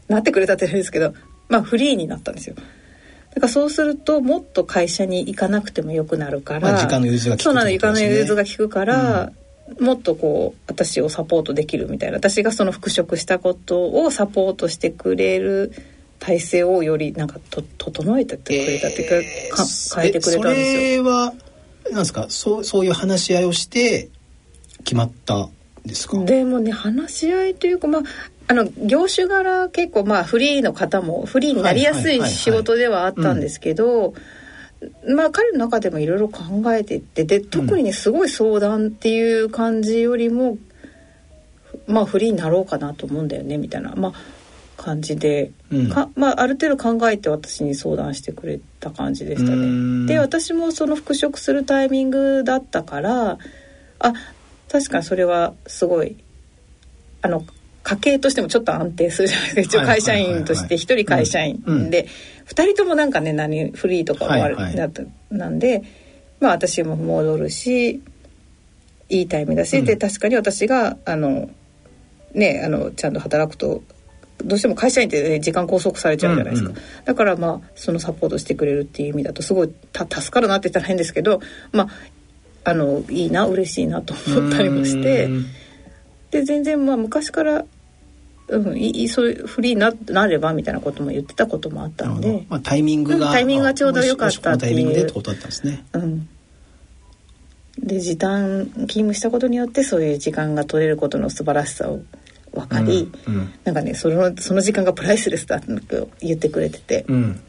[0.07, 1.13] なってくれたって言うんですけど
[1.49, 2.55] まあフリーになったんですよ。
[2.55, 9.31] だからそうするともっと会社に行かなくてもよくなるから、まあ、時間の融通が効く、ね、そうなの時間の融通が効くから、
[9.77, 12.17] うん、もっとこう私をサポートできるみたいな。
[12.17, 15.73] 私がその復職したことをサポートしてくれる
[16.19, 20.79] 体制をよりなんかと整えてくれたっていうかえー、か変えてくれたんですよ。
[20.79, 21.33] それは
[21.91, 22.25] なんですか？
[22.29, 24.09] そうそういう話し合いをして
[24.79, 25.49] 決まった
[25.85, 26.17] ですか？
[26.25, 28.01] でもね話し合いというかまあ
[28.49, 34.13] あの業種柄結構まあフリーの方もフリーになりやすい仕事ではあったんですけど、
[35.07, 40.57] まあ彼の中でもいろいろ考えていってで特にねすごい相談っていう感じよりも、
[41.87, 43.93] うん、まあフリーになろうかなと思うんだよねみたいな。
[43.95, 44.13] まあ
[44.77, 50.05] 感じで、うん、かまあ、ある程度考えて私に相談してくれた感じでしたね。
[50.05, 53.39] で私もその復職するタイミングだったから
[53.99, 54.13] あ
[54.71, 56.15] 確かにそれはすごい
[57.21, 57.43] あの
[57.83, 59.77] 家計としてもちょっと安定するじゃないですか。
[59.77, 62.07] 一応会社員として一人会社員で
[62.45, 64.91] 2人ともなんかね何フリーとかもある、はいはい、
[65.31, 65.83] なんで
[66.39, 68.01] まあ私も戻るし
[69.09, 71.49] いいタイムだし、うん、で確かに私があの
[72.33, 73.81] ねあのちゃんと働くと
[74.43, 85.29] どうしても会社員って、ね、時間拘束されちゃうじゃないですか、うんうん、だからまあそのサポートしてくれるっていう意味だとすごい助かるなって言ったら変ですけどまああのいいな嬉しいなと思ったりもして
[86.31, 87.65] で全然まあ昔から
[88.49, 94.75] うん、いそういうフリーにななればみたいなことも言ってたこともあったんで、まあ、タイミングが、タイミングがちょうど良かったっていう。
[94.75, 95.83] タイミングでってことだったんですね。
[95.91, 96.29] うん、
[97.79, 101.99] で時短勤務したことによってそういう時間が取れることの素晴らしさを
[102.59, 107.39] 分かり、うんうん、なんかねそのその時間がプライスレスだと言ってくれてて、うん、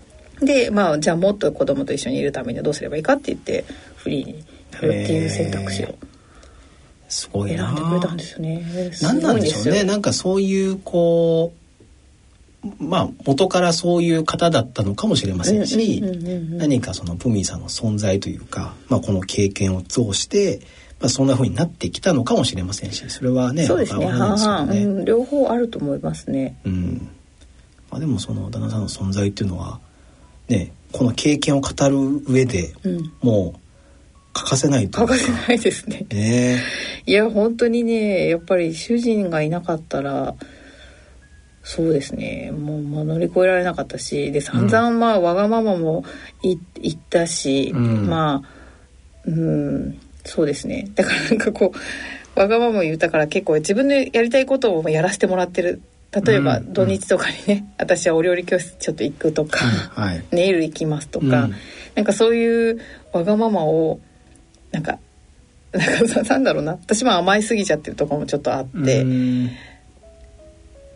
[0.40, 3.64] でまあじゃあもっと子供と一緒にいるためにはどうすればいいかって言って
[3.97, 5.94] フリーになるっていう選択肢を。
[7.09, 7.66] すごいな。
[7.66, 8.92] 選んでくれたんですよね。
[9.01, 9.83] 何なんでしょうね。
[9.83, 11.55] なんかそういうこ
[12.62, 20.61] うまあ元からそういう方だったのかもしれませんし、何かそのプミーさんの存在というか、まあこの経験を通して。
[21.00, 24.06] まあ、そんな風になってきたのかもしれませんしそれはねそうですね。
[24.06, 26.58] はね、うん、両方あると思いますね。
[26.64, 27.08] うん。
[27.90, 29.80] まあ、でもその旦那さんの存在っていうのは
[30.48, 33.61] ねこの経験を語る上で、うん、もう
[34.32, 36.06] 欠かせない欠かせないですね。
[36.11, 36.62] ね。
[37.06, 40.34] いや本当にねやっぱり主人がいなかったら
[41.62, 42.50] そうですね。
[42.50, 46.04] もう、まあ、乗り越えられなかったしで散々まあ、わがままも
[46.42, 48.48] 言ったし、うん、まあ
[49.26, 50.90] うんそうですね。
[50.94, 51.72] だからなんかこ
[52.36, 55.80] うわがまま言ったから結構自分でやりたいことをやらせてもらってる。
[56.10, 61.54] 例えば土日とかにね、うん、私はお料理教室ちょっと行くとか、うんはい、ネイル行きますとか、うん、
[61.94, 62.80] なんかそういう
[63.12, 64.00] わがままを
[64.70, 64.98] なんか
[65.72, 66.72] なんかなんだろうな。
[66.72, 69.04] 私も甘えすぎちゃってるところもちょっとあって。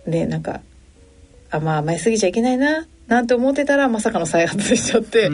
[0.07, 0.61] でなんか
[1.51, 5.29] あまあ甘えすぎちゃいけないななんて思ってたらまさかの再発しちゃって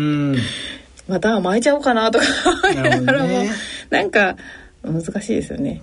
[1.08, 2.24] また甘えちゃおうかなとか
[2.64, 3.50] 思いながらも、ね、
[3.90, 4.36] なんか
[4.82, 5.80] 難しいですよね。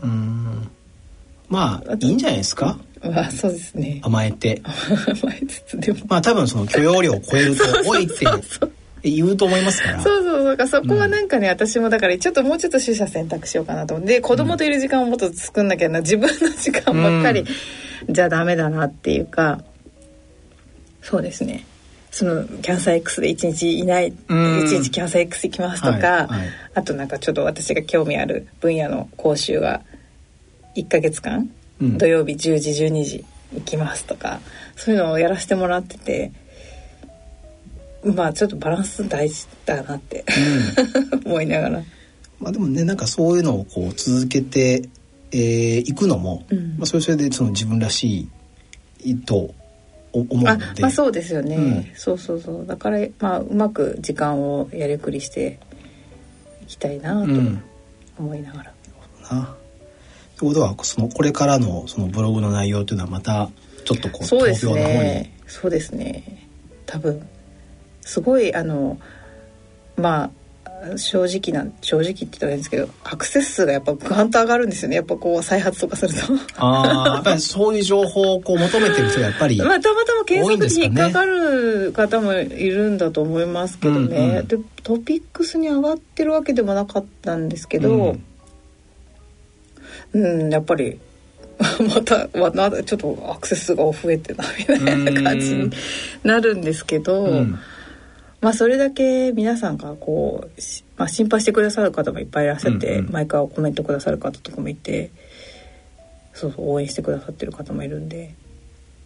[1.49, 2.77] まあいいんじゃないですか？
[3.03, 3.99] まあそうですね。
[4.03, 4.61] 甘えて。
[5.21, 5.99] 甘えつつでも。
[6.07, 8.25] まあ多分その許容量を超えると「おい」って
[9.09, 17.45] 言うと思いますからそうそうそうかそこはなんかね、うん、私もだからちょっともうちょっと取捨選択しようかなと思って子供といる時間をもっと作んなきゃな自分の時間ばっかり、
[18.09, 19.61] じゃダメだなっていうか
[21.03, 21.63] そうですね
[22.15, 29.81] そのキャンサー X で1日いない1日キャンサー X 行きますとか、はいはい、あとなんかちょっと私が興味ある分野の講習が
[30.77, 31.49] 1か月間、
[31.81, 34.39] うん、土曜日10時12時行きますとか
[34.77, 36.31] そういうのをやらせてもらってて。
[38.03, 40.23] まあちょっとバランス大事だなって、
[41.25, 41.83] うん、 思いながら。
[42.39, 44.87] まあでもねなんかそういうのをこう続けて
[45.31, 48.29] えー、行くのも、うん、まあ、それそれでその自分らし
[49.03, 49.53] いと
[50.19, 50.49] 思うので。
[50.49, 52.65] あ、まあ、そうですよね、うん、そうそうそう。
[52.65, 55.59] だから、まあ、うまく時間をやりくりして
[56.63, 57.31] いきたいなと
[58.17, 58.73] 思いながら。
[59.31, 59.55] うん、な。
[60.37, 63.49] ということはそのこれからのそのブログの内容というのはまた
[63.85, 65.33] ちょっとこうそうですね。
[65.47, 66.47] そうですね。
[66.85, 67.27] 多分。
[68.01, 68.99] すごいあの
[69.97, 70.31] まあ
[70.97, 74.97] 正直な正直って言ったらいいんですけどアクセス数がやっぱグワンと上がるんですよね。
[74.97, 76.19] やっぱこう再発とかすると。
[76.57, 88.17] ああやっぱりそういう情報をこう求めてる人がやっぱり まあたまたま検索に引っかかる方もいるんだと思いますけどね、うんうん、でトピックスに上がってるわけでもなかったんですけど、
[90.13, 90.99] うん、うん、やっぱり
[91.95, 95.71] またまたちょっとアクセス数が増えてなみたいな感じに
[96.23, 97.59] なるんですけど、うん
[98.45, 100.61] まあ、それだけ皆さんがこう、
[100.97, 105.09] まあ、心配してくださる方もいっぱいいらっしゃって、うんうん、毎回コメントくださる方とかもいて
[106.31, 108.35] そうそう応援してくださってる方もいるんで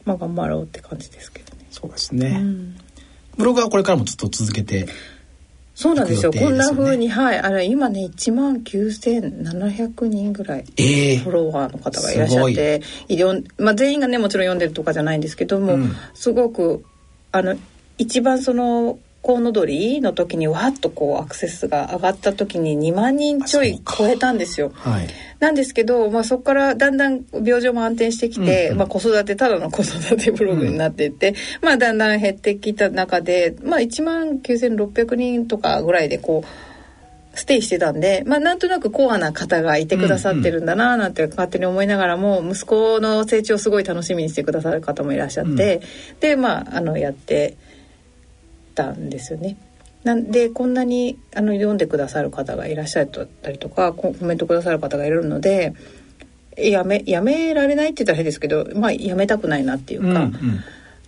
[0.04, 1.66] まあ頑張ろうって感じですけどね。
[1.72, 2.38] そうですね。
[2.38, 2.76] うん
[3.38, 4.88] ブログはこれからもずっと続けて。
[5.74, 6.34] そうなんですよ。
[6.34, 10.66] すよねこんな風に、はい、あれ今ね、1万9700人ぐらい。
[10.76, 16.84] ええフォロワーの方がいらっしゃって、いろんまあ、全員がねもちろん読んでるとかじゃないんですけども、うんすごく
[17.32, 17.56] あの
[17.98, 24.72] 一番そのコウノドリの時にわっとこうアクセスが上がった時に2万人ちょい超えたんですよ。
[24.74, 25.08] はい。
[25.40, 45.82] なんですけど、まあ、そこからだんだん病状も安定してきて、うんうんまあ、子育てただの子育てブログになっていって、まあ、だんだん減ってきた中で、まあ、1万9600人とかぐらいでこうステイしてたんで、まあ、なんとなくコアな方がいてくださってるんだななんて勝手に思いながらも息子の成長をすごい楽しみにしてくださる方もいらっしゃって、
[46.20, 47.56] でまああのやって
[48.74, 49.58] たんですよね。
[50.04, 55.74] なんでこんなにあの読んでくださる方がいらっしゃったりとかココメントくださる方がいるので
[56.56, 60.34] やめやめられないって言ったら変ですけど、まあ、やめたくないなっていうか、うんうん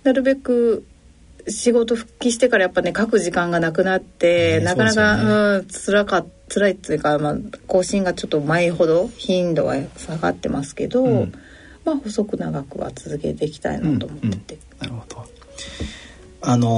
[0.03, 0.83] なるべく
[1.47, 7.35] 仕事復帰してからやっぱね書く時間がなくなって、ねなかなか、うん辛か辛いっていうか、まあ、
[7.67, 11.33] 更新がちょっと前ほど頻度は下がってますけど、うん
[11.85, 14.57] まあ細く長くは続けていきたいなと思ってて。
[14.79, 15.25] なるほど。
[16.41, 16.69] あの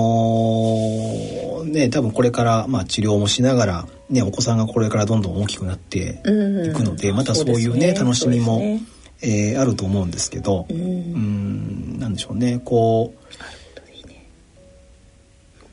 [1.62, 6.58] ーね多分これからまあ治療もしながらねお子さんがこれからどんどん大きくなってうん。
[6.58, 8.82] うんいくので、またそういうね楽しみも、ね。
[9.22, 12.60] えーあると思うんですけど、ううんんなんでしょうね。
[12.64, 13.20] こう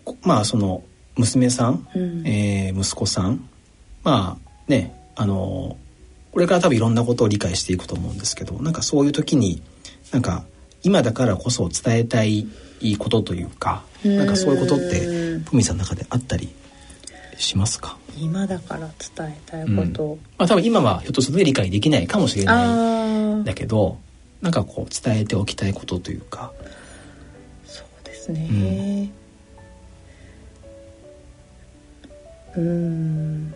[0.04, 0.82] こまあその
[1.16, 2.26] 娘さん、うん。
[2.26, 3.48] えー息子さん
[4.04, 5.76] まあねあの
[6.32, 9.60] これから多分いろんなことを理解していくと思うんですけどなんかそういう時に
[10.12, 10.44] なんか
[10.82, 12.46] 今だからこそ伝えたい
[12.98, 14.16] ことというかうん。
[14.16, 15.00] なんかそういうことって
[15.48, 16.48] ふみさんの中であったり
[17.36, 23.98] しますか、今だから伝えたいこと、まあ、多分今はひょっとすると理解できないかもしれないだけど
[24.42, 26.52] なんかこう伝えておきたいことというか。
[27.66, 29.10] そうですね。
[32.56, 33.54] うん。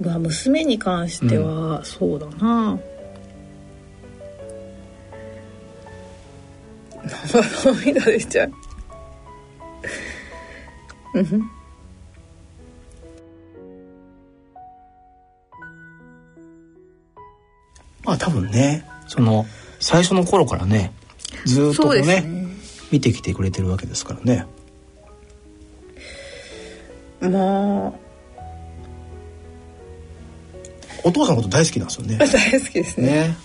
[0.00, 2.78] まあ娘に関してはそうだな、
[7.64, 8.52] 涙出ちゃう
[11.14, 11.50] うん
[18.04, 19.46] まあ多分ねその
[19.80, 20.92] 最初の頃からね
[21.44, 22.46] ずーっとねね
[22.92, 24.46] 見てきてくれてるわけですからね。
[27.20, 27.92] まあ
[31.02, 32.16] お父さんのこと大好きなんですよね。
[32.26, 33.36] 大好きですねね。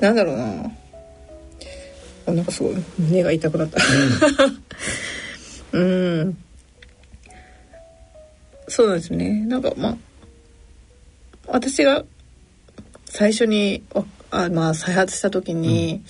[0.00, 0.70] なんだろうな
[2.26, 3.78] あなんかすごい胸が痛くなった。
[5.72, 6.36] うん。
[8.68, 9.44] そうなんですね。
[9.46, 9.96] なんかまあ
[11.46, 12.04] 私が
[13.06, 16.02] 最初にわあまあ再発した時に、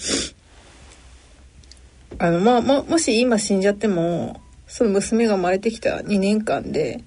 [2.18, 7.02] あのまあまあもし今死んじゃってもその娘が生まれてきた2年間で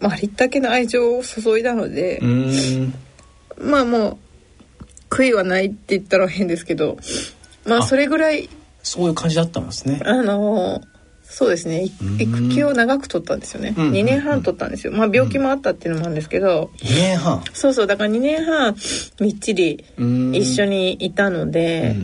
[0.00, 2.20] まあありったけの愛情を注いだので。
[3.58, 4.18] まあもう
[5.08, 6.98] 悔いはないって言ったら変ですけど
[7.66, 7.82] まああ。
[7.82, 8.48] それぐらい。
[8.82, 10.00] そういう感じだったんですね。
[10.04, 10.80] あの
[11.28, 11.84] そうですね。
[12.18, 13.74] 育休を長く取ったんですよね。
[13.76, 14.92] うん2年半取ったんですよ。
[14.92, 16.70] まあ病気もあったっていうのもあるんですけど。
[16.78, 17.42] 2年半。
[17.52, 17.86] そうそう。
[17.88, 18.76] だから2年半
[19.20, 21.96] みっちり一緒にいたので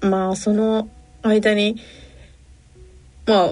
[0.00, 0.88] まあその
[1.22, 1.76] 間に
[3.24, 3.50] まあ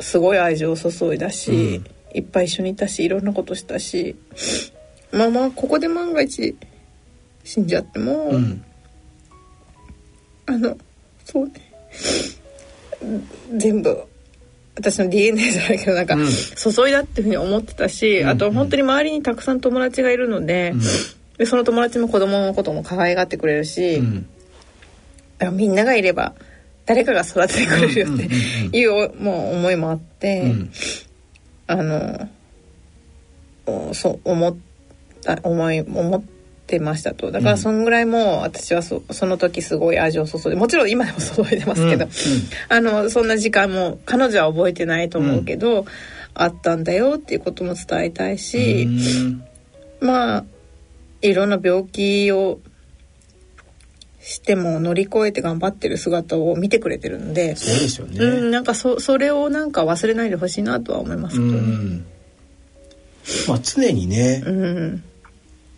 [0.00, 1.86] すごい愛情を注いだし、うん。
[2.14, 4.16] いっぱい一緒にいたしいろんなことしたし。
[5.12, 6.56] まあまあここで万が一
[7.44, 8.64] 死んじゃっても、うん。
[10.54, 10.64] うん。
[10.64, 10.76] あの
[11.24, 11.52] そうね。
[13.56, 14.04] 全部
[14.74, 16.26] 私の DNA じゃないけどなんか、うん。
[16.26, 18.28] 注いだっていうふうに思ってたし、うん。
[18.28, 20.72] あと本当に周りにたくさん友達がいるので,、
[21.36, 24.02] でその友達も子供のことも可愛がってくれるし、
[25.52, 26.34] みんながいれば
[26.86, 28.76] 誰かが育ててくれるよってうんうんうんうん。
[28.76, 30.72] いうもう思いもあって、うん。
[31.66, 32.28] あの
[33.66, 34.56] おそう思っ
[35.22, 36.22] た思い思っ
[36.72, 37.30] てましたと。
[37.30, 42.10] だからうんそんぐらいもう私はそその時すごい愛情を注いでもちろん今でも注いでますけど、うん。
[42.68, 45.84] あのそんな時間も彼女は覚えてないと思うけど、
[46.34, 49.44] あったんだよっていうことも伝えたいし、うん。
[50.00, 50.44] まあ
[51.20, 52.60] いろんな病気を
[54.20, 58.18] しても乗り越えて頑張ってる姿を見てくれてるので、そうですよね。
[58.18, 62.04] うん、なんかそそれをなんか忘れないでほしいなとは思いますけどん。
[63.46, 65.04] まあ常にね、うん、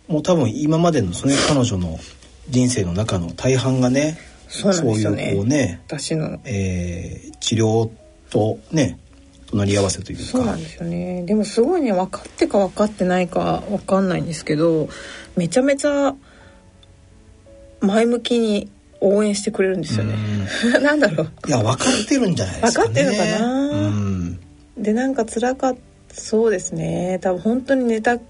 [0.07, 1.99] もう多分今までのその、ね、彼女の
[2.49, 7.89] 人生の中の大半がねそういうこうね、私のえー治療
[8.29, 8.97] とね
[9.47, 14.87] 隣り合わせというかそうなんですよねでもすごいね分かってか分かってないか分かんないんですけど
[15.35, 16.15] めちゃめちゃ
[17.81, 18.69] 前向きに
[19.01, 20.15] 応援してくれるんですよね。
[20.81, 21.29] なんだろう。
[21.47, 23.79] いや分かってるんじゃないですか、ね、分かってるのかな？
[23.87, 24.39] うん、
[24.77, 25.79] でなんか辛かった
[26.15, 27.19] そうですね。
[27.21, 28.21] 多分本当に寝たも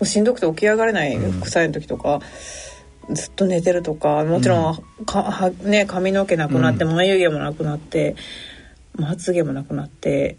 [0.00, 2.20] うしんどくて起き上がれない副作用の時とか。
[3.08, 8.14] うん、ずっと寝てるとかもちろん、うん、かはね髪の毛なくなって、眉毛もなくなって
[8.96, 10.36] まつげもなくなって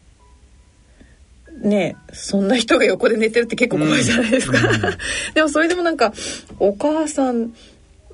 [1.62, 4.82] ねそんな人が横で寝てるって結構怖いじゃないですか、うん、
[5.34, 6.14] でもそれでもなんか
[6.60, 7.54] お母さん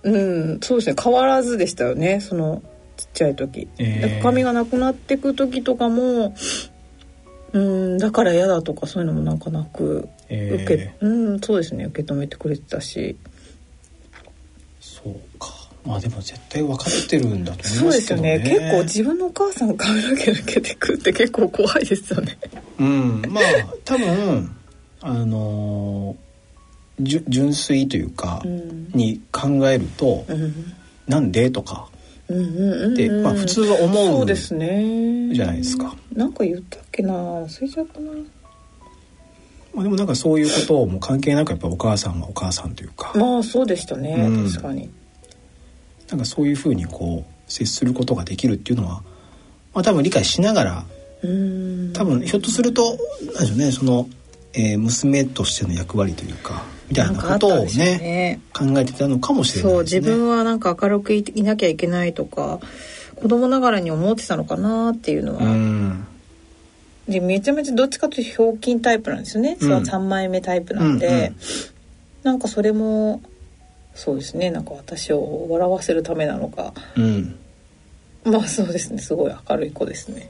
[0.03, 2.61] うんそうですね変わらずでしたよねその
[2.97, 6.33] ちっちゃい時、えー、髪がなくなってく時とかも
[7.53, 13.15] うんだから嫌だとかそういうのもなんかなく、えー、受けうんそうですね受け止めてくれてたし
[14.79, 15.53] そうか
[15.85, 18.39] まあでも絶対分かってるんだと思いますけどね。
[18.39, 18.59] そうですよね。
[18.59, 22.37] 結構自分のお母さん髪の毛抜けてくって結構怖いですよね。
[22.77, 23.43] うん、まあ
[23.85, 24.55] 多分
[24.99, 26.17] あの
[26.99, 30.73] じゅ純粋というか、うん、に考えると、うん、
[31.07, 31.87] なんでとか。
[32.27, 35.95] でまあ普通は思うそうですねじゃないですか。
[36.13, 38.11] なんか言ったっけな忘れちゃったな。
[39.77, 43.13] まあでもなんかそういうことも関係なくやっぱお母さんはお母さんというか。
[43.15, 44.89] まあそうでしたね、うん、確かに。
[46.09, 49.03] なんかそういうふうにこう接することができるっていうのは、
[49.75, 50.85] まあ、多分理解しながら
[51.93, 52.97] 多分ひょっとすると
[53.35, 54.09] 何でしょうねその、
[54.53, 62.59] えー、娘としての役割というかみたいなことをね、ね、考えてたのかもしれない、ね、そう自分はなんか明るくいなきゃいけないとか
[63.15, 65.41] 子供ながらに思ってたのかなっていうのは。
[67.07, 71.35] でめちゃめちゃどっちかというとひょうきんタイプなんですよね、うん、3枚目タイプなんで、うんうん、
[72.23, 73.21] なんかそれも
[73.97, 74.51] そうですね。
[74.51, 77.35] なんか私を笑わせるためなのか、うん、
[78.23, 78.99] まあそうですね。
[78.99, 80.29] すごい明るい子ですね。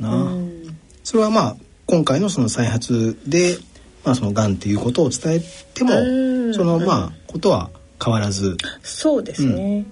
[0.00, 3.58] なあ、うん、それはまあ今回のその再発で、
[4.04, 5.40] まあ、そのがんっていうことを伝え
[5.72, 5.90] ても、
[6.52, 7.70] そのまあことは
[8.04, 8.56] 変わらず。
[8.82, 9.84] そうですね。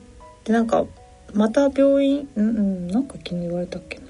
[0.43, 0.85] でなんか
[1.33, 2.89] また病院うんうん。
[2.89, 4.04] なんか昨日言われたっけな。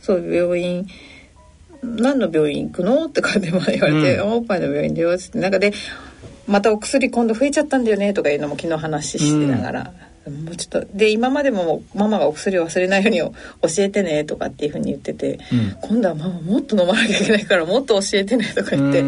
[0.00, 0.86] そう病院。
[1.82, 3.06] 何の病院行くの？
[3.06, 5.72] って感じで言われて、うん、おっぱいの病院でよってなんかで
[6.46, 9.92] またお薬今度増えちゃったんだよねとかいうのも昨日話してながら、
[10.26, 13.18] うん、もうちょっとで今までもママがお薬を忘れないように
[13.74, 19.02] 教えてねとかっていうふうに言ってて、うん、今度はママもっと飲まなきゃいけないからもっと教えてねとか言って、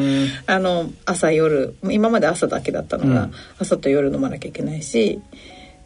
[0.47, 3.29] あの朝夜今まで朝だけだったのが、
[3.59, 5.21] 朝と夜飲まなきゃいけないし。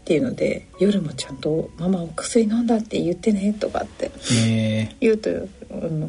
[0.06, 4.12] っていうので夜もちゃんと「ママお薬飲んだって言ってね」とかって
[5.00, 5.30] 言うと、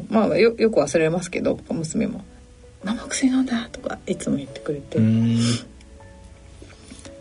[0.08, 2.24] まあよよく忘れますけど娘も
[2.84, 5.00] ママ薬飲んだとかいつも言ってくれて。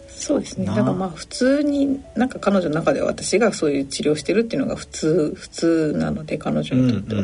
[0.10, 0.66] そうですね。
[0.66, 7.24] だからまあ普通になんか彼女の中では私がそういう治療してるっていうのが普通普通なので彼女にとっては、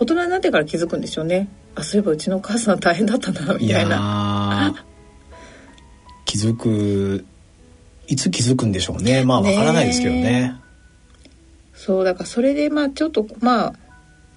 [0.00, 4.84] 大人になってから気づくんでしょうねあそういえばうちのお母さん大変だったなみたいな
[6.32, 7.26] 気づく
[8.06, 9.22] いつ気づくんでしょうね。
[9.22, 10.56] まあわからないですけどね。
[11.74, 13.74] そうだからそれでまあちょっとまあ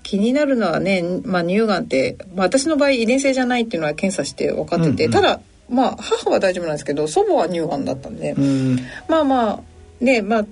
[0.04, 9.60] 気になるのはね、まあ、乳がんって、まあ、私の場合遺伝性じゃないっていうのは検査して分かってて、うんうん、ただまあ母は大丈夫なんですけど祖母は乳がんだったんで、うん、まあまあ
[10.04, 10.46] ねまあ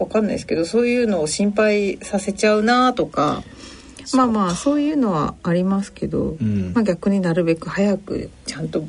[0.00, 3.44] 分かんないですけどそういうのを心配させちゃうなとか
[4.14, 8.82] まあまあそういうのはありますけど、うん、まあ、逆になるべく早くちゃんと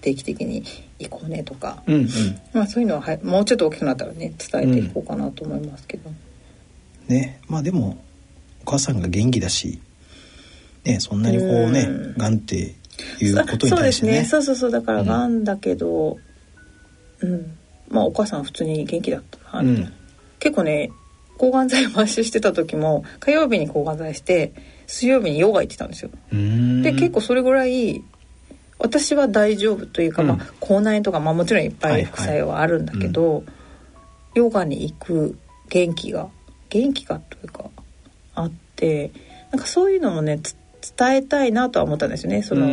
[0.00, 0.64] 定期的に
[1.00, 2.08] 行こうねとか、うんうん、
[2.52, 6.10] まあ、そういうのははもうちょっと大きくなったらね伝えていこうかなと思いますけど。
[7.08, 7.40] ね。
[7.48, 8.02] まあでも
[8.62, 9.80] お母さんが元気だし、
[10.84, 12.34] ね、そんなにこうね、がん。
[12.34, 12.74] って
[13.20, 13.72] いうことに対してね。
[13.72, 14.24] そうですね。
[14.24, 14.70] そうそうそう。
[14.70, 15.42] だからがん。
[15.44, 16.18] だけど、
[17.20, 17.56] うん、うん、
[17.88, 19.92] まあお母さん普通に元気だったなうん、
[20.38, 20.92] 結構ね
[21.38, 24.52] 抗がん剤毎週してた時も火曜日に抗がん剤して
[24.86, 26.10] 水曜日にヨガ行ってたんですよ。
[26.30, 28.04] で結構それぐらい
[28.80, 33.44] 私は大丈夫というか、うん、まあ口内とか、まあ、もちろんいっぱい副作用はあるんだけど、
[34.34, 35.38] ヨガに行く
[35.68, 36.28] 元気が
[36.68, 37.64] 元気がというか
[38.34, 39.12] あって
[39.50, 40.40] なんかそういうのもね
[40.96, 42.42] 伝えたいなとは思ったんですよね。
[42.42, 42.68] その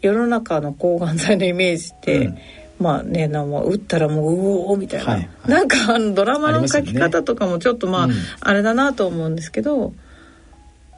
[0.00, 2.38] 世の中の抗がん剤のイメージって、うん、
[2.80, 8.14] まあねなん打ったらもううおーみたいな、はいはい、なんかあのドラマの書き方とかもちょっとまあ、ね。
[8.14, 9.92] うん、あれだなと思うんですけど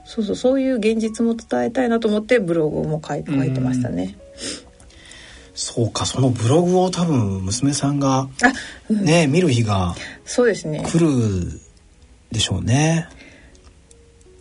[0.04, 4.16] そうそうそういう現実も伝えたいなと思ってブログも書い書いてましたね。
[5.54, 8.28] そうかそのブログを多分娘さんが
[8.88, 9.94] ね、うん、見る日が
[10.24, 10.84] そうですね。
[10.86, 11.60] 来る
[12.30, 13.08] でしょうね。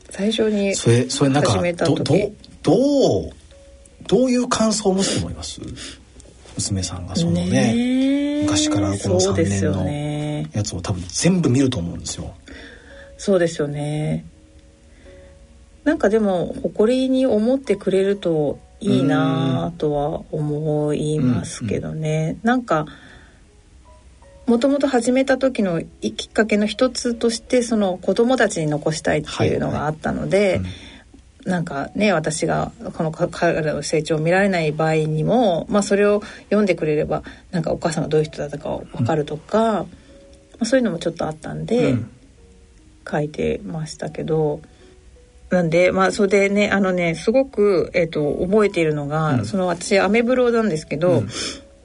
[0.09, 2.03] 最初にそれそれなんかどど
[2.63, 3.29] どう
[4.07, 5.61] どういう感想を持つと思います？
[6.55, 12.33] 娘さんがそのねね昔からこの3年のやつを多分全部見ると思うんですよ。
[13.17, 14.25] そうですよね。
[15.83, 22.29] なんかでも誇りに思ってくれるといいなとは思いますけどね、うん。
[22.29, 22.85] うん、なんか
[24.47, 30.49] もともと始めた時のきっかけの一つとしてその子供たちに残したいっていうのがあったので、はい。
[30.49, 30.65] はいうん
[31.45, 39.87] なんかね私がこの彼らの成長を見られない場合にも、まあ、それを読んでくれればなんかお母さんがどういう人だったか分かるとか、うん、ま
[40.59, 42.11] あ、そういうのもちょっとあったんで、うん、
[43.09, 44.61] 書いてましたけど
[45.51, 51.23] なんでまあそれでねあのねすごく、えーと、覚えているのが、うん、その私アメブロなんですけど、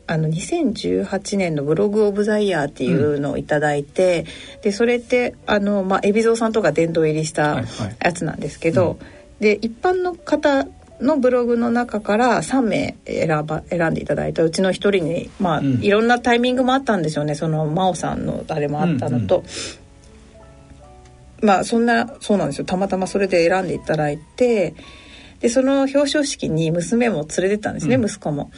[0.07, 4.25] あの2018年のブログオブザイヤーっていうのを頂いて、
[4.57, 7.65] うん、でそれってあのまあ海老蔵さんとか殿堂入りした
[8.01, 10.69] やつなんですけど、はいはいうん、で一般の方
[11.01, 14.45] のブログの中から3名選ば選んでいただいた。
[14.45, 17.35] うちの1人にまあ、うん、いろんなタイミングもあったんでしょうね。
[17.35, 19.39] その真央さんのあれもあったのと。
[19.39, 19.86] うんうん
[21.43, 22.65] まあそんなそうなんですよ。
[22.65, 24.75] たまたまそれで選んでいただいて
[25.41, 28.51] でその表彰式に娘も連れてったんですね、うん、息子も。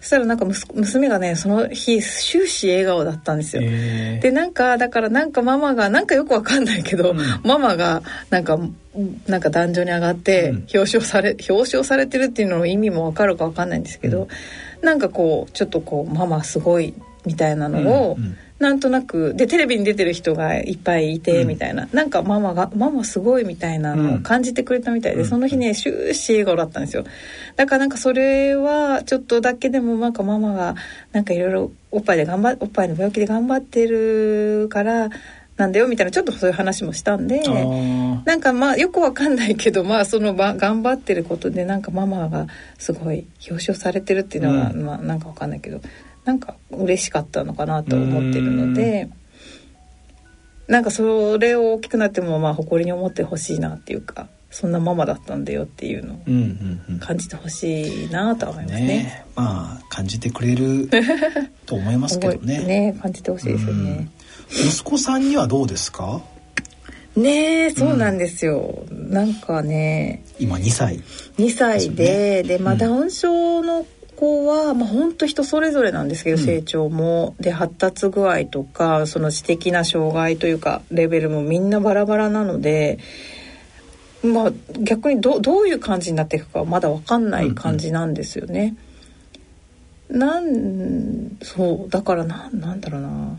[0.00, 0.44] そしたらなんか
[0.74, 3.62] 娘がねその日終始笑顔だったんですよ。
[3.64, 8.58] えー、でなんかだからなんかママがなんかよくわかんないけど、うん、ママがなんか
[9.26, 14.28] なんか壇上に上がって表彰され、うん、表彰されてるっていうのの意味もわかるかわかんないんですけど、
[14.80, 16.94] うん、なんかこうちょっとこうママすごい
[17.24, 21.88] みたいなのを、うんうんなんとなくでテレビに出てる人がいっぱいいて、みたいな。
[21.92, 27.04] なんかママがママすごいみたいなのを感じてくれたみたいで、その日ね終始笑顔だったんですよ。
[27.56, 30.74] だからなんかそれはちょっとだけでもなんかママが
[31.12, 35.10] なんかいろいろおっぱいで頑張おっぱいの病気で頑張ってるから
[35.56, 37.42] なんだよみたいなちょっとそういう話もしたんで
[38.24, 42.46] なんかまあよくわかんないけどまあそのば頑張ってることでなんかママが
[42.78, 45.80] すごい表彰されてるっていうのは、うん、まあなんかわかんないけど
[46.26, 49.08] なんか嬉しかったのかなと思ってるので
[50.66, 58.86] なんかそれを大きくなってもまあ誇りに思ってほしいなっていうかそんなママだったんだよっていうのを感じてほしいなとは思いますね。
[58.86, 60.88] ね、まあ感じてくれる
[61.66, 62.58] と思いますけどね。
[62.66, 64.08] ね感じてほしいですよね。
[64.50, 66.22] 息子さんにはどうですか？
[67.16, 71.00] ねそうなんですよ、うん、なんかね今2歳。
[71.38, 73.86] 2歳で、ね、でまあ、ダウン症の
[74.16, 82.98] 子は、まあ、本当人それぞれなんですけど、成長もで発達具合とかその知的な障害というかレベルもみんなバラバラなので。
[84.22, 88.74] まあ、逆にどどういう感じになっていくかまだ分かんない感じなんですよね。
[90.08, 93.38] うんうん、なんそうだからななんだろうな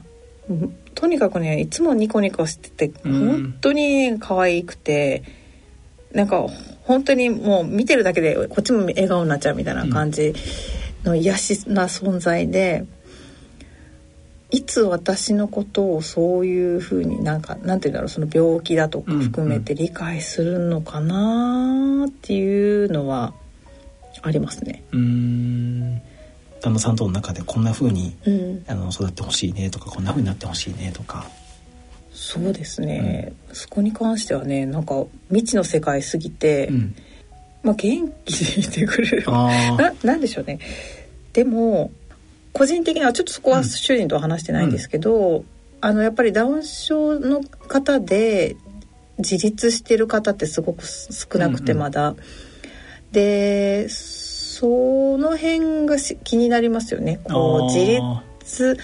[0.96, 5.24] とにかくねいつもニコニコしてて本当に可愛くて、
[6.12, 6.46] うん、なんか
[6.88, 10.34] 本当にもう見てるだけでこっちも笑顔になっちゃうみたいな感じ
[11.04, 12.86] の癒しな存在で、
[14.50, 23.34] いつ私のことをそういうふうになんかなんて言うんだろうその病気だとか含めて理解するのかなっていうのは
[24.22, 24.84] ありますね。
[24.94, 26.02] うん
[26.62, 31.26] 旦那さんとの中でこんなふうに、うん、あの育ってほしいねとかこんなふうになってほしいねとか。
[32.28, 36.96] そうですね、うん、そこに関してはねなんか未知の世界すぎて、うん、
[37.64, 39.24] まあ元気でいてくれる。
[39.32, 40.60] ななんでしょうね。
[41.32, 41.90] でも
[42.52, 45.46] 個人的にはちょっとそこは主人とは話してないんですけど、うん、
[45.80, 48.58] あのやっぱりダウン症の方で
[49.20, 52.16] 自立してる方ってすごく少なくてまだ、うん。
[52.16, 52.18] うん、
[53.14, 57.22] でその辺が気になりますよね。
[57.24, 58.02] こう自
[58.44, 58.78] 立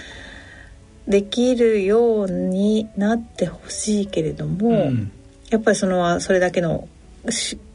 [1.08, 5.12] できるようになってほしいけれども、うん、
[5.50, 6.88] やっぱりそのそれだけの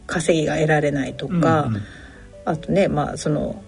[0.06, 1.82] 稼ぎが得られないとか、うんうん、
[2.44, 3.62] あとねまあその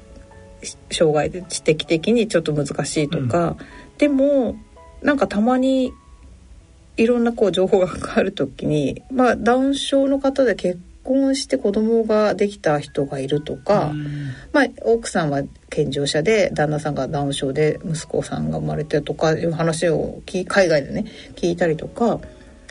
[0.91, 3.57] 障害で知的的にちょっと難しいとか、うん、
[3.99, 4.57] でも
[5.03, 5.93] なんかたまに
[6.97, 13.93] いろんなこう情報が変わる時に、まあ、ダウン症の方で結婚して子供ができた人がいるとか、
[14.53, 21.07] まあ、奥さんは健常者で旦那さんがダウン症で息子さんが生まれてとかいう話を海外でね
[21.37, 22.21] 聞いたりとか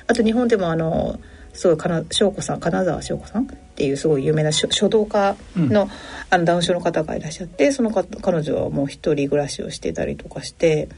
[0.07, 1.19] あと日本でもあの
[1.53, 5.89] すごい翔子さん金沢翔子さんっていうすごい有名な書道家のうん、
[6.29, 10.89] あのダウン症の方がいらっしゃってその彼女はもう一人暮らしをしてたりとかして、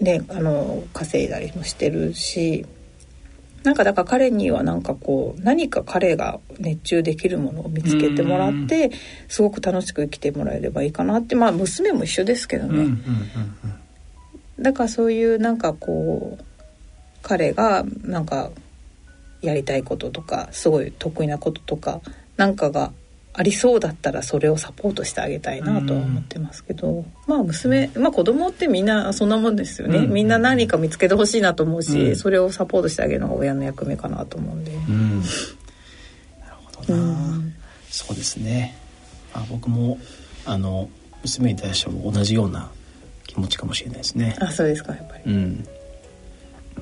[0.00, 2.66] ね、あの稼いだりもしてるし。
[3.62, 8.90] なんかだから彼にはなんかこう何か彼が熱中できるものを見つけてもらって
[9.28, 12.96] すごく楽しく生きてもらえればいいかなってまあ娘も一緒ですけどね。
[14.58, 16.44] だからそういうなんかこう
[17.22, 18.50] 彼がなんか
[19.42, 22.00] やりたいこととかすごい得意なこととか
[22.36, 22.92] なんかが
[23.40, 34.72] ありそうだったらそれをサポートしてあげたいなとは思ってますけど、まあ娘まあ子供ってみんなそんなもんですよね、みんな何か見つけてほしいなと思うし、それをサポートしてあげるのが親の役目かなと思うんで。
[34.72, 34.82] なる
[36.76, 37.40] ほどな、
[37.88, 38.76] そうですね。
[39.32, 39.96] あ僕も
[40.44, 40.90] あの
[41.22, 42.70] 娘に対しても同じような
[43.26, 44.36] 気持ちかもしれないですね。
[44.38, 45.22] あそうですかやっぱり。
[45.24, 45.66] うん、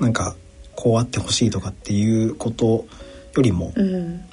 [0.00, 0.34] なんか
[0.74, 2.84] こうあってほしいとかっていうこと
[3.36, 4.27] よりも、うん、ね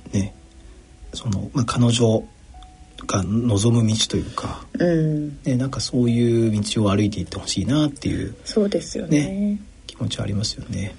[1.16, 2.24] その、まあ、彼女
[3.08, 10.96] が望む道というか、うん、ね、なんかそういう道を歩いていってほしいなっていう、そうですよね、ね、気持ちはありますよね。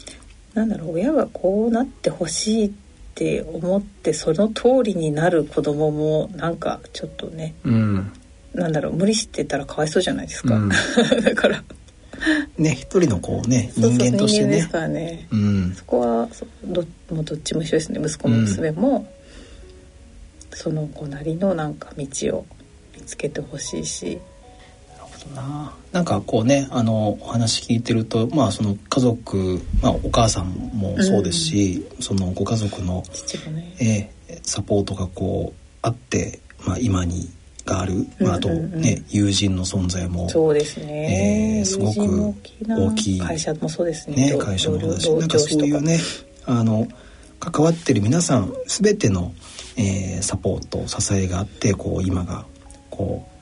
[0.55, 2.73] なんだろう親がこうなってほしいっ
[3.15, 8.13] て思ってその通りになる子供もなんかちょっとね、うん、
[8.55, 10.69] なんだろう無理してたらかわいそうじゃないですか、うん、
[11.23, 11.63] だから。
[12.57, 14.53] ね一人のこうね人間としてね。
[14.53, 16.29] ですからね、うん、そこは
[16.65, 18.01] どもうどっちも一緒ですね。
[18.03, 19.07] 息子も娘も、
[20.57, 22.47] その子なりのなんか道を
[22.97, 24.19] 見つけてほしいし。
[25.35, 26.01] なな。
[26.03, 33.03] んかこうねあのお話聞いてるとまあその家族、まあ、お母さんもそうですし、うん、そのご家族の、
[33.79, 37.29] ね、えー、サポートがこうあって、まあ、今に
[37.65, 38.65] がある、まあ、あとね、うん。
[38.65, 42.35] うんうん、友人の存在もそうですね、えー、すごく
[42.69, 45.99] 大きい会社もそうですね、ね、会社もそうだしなんかそういうね
[46.47, 46.87] あの
[47.41, 49.35] 関わってる皆さん全ての、
[49.77, 52.47] えー、サポート支えがあってこう今が
[52.91, 53.37] こう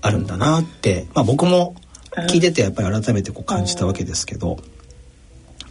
[0.00, 1.74] あるんだなって、まあ、僕も
[2.28, 4.58] 聞いててやっぱり改めてこう感じたわけですけど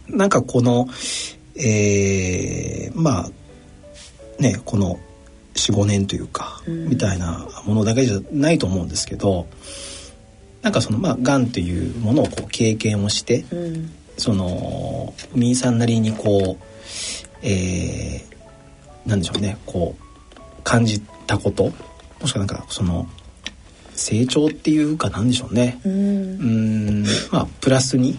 [0.08, 0.86] なんかこの
[1.58, 3.30] えー、まあ
[4.42, 5.00] ねこの
[5.54, 9.46] 45年というか、みたいなものだけじゃないと思うんですけど
[10.60, 16.64] なんかそのまあがんというものをこう経験をして、うん、そのみーさんなりにこう
[17.42, 18.35] えー、
[19.06, 19.56] なんでしょうね。
[19.66, 21.72] こう感じたこと。
[22.20, 23.06] もしくはなんかその
[23.94, 25.80] 成長っていうかなんでしょうね。
[25.84, 27.04] うん。
[27.30, 28.18] まあプラスに、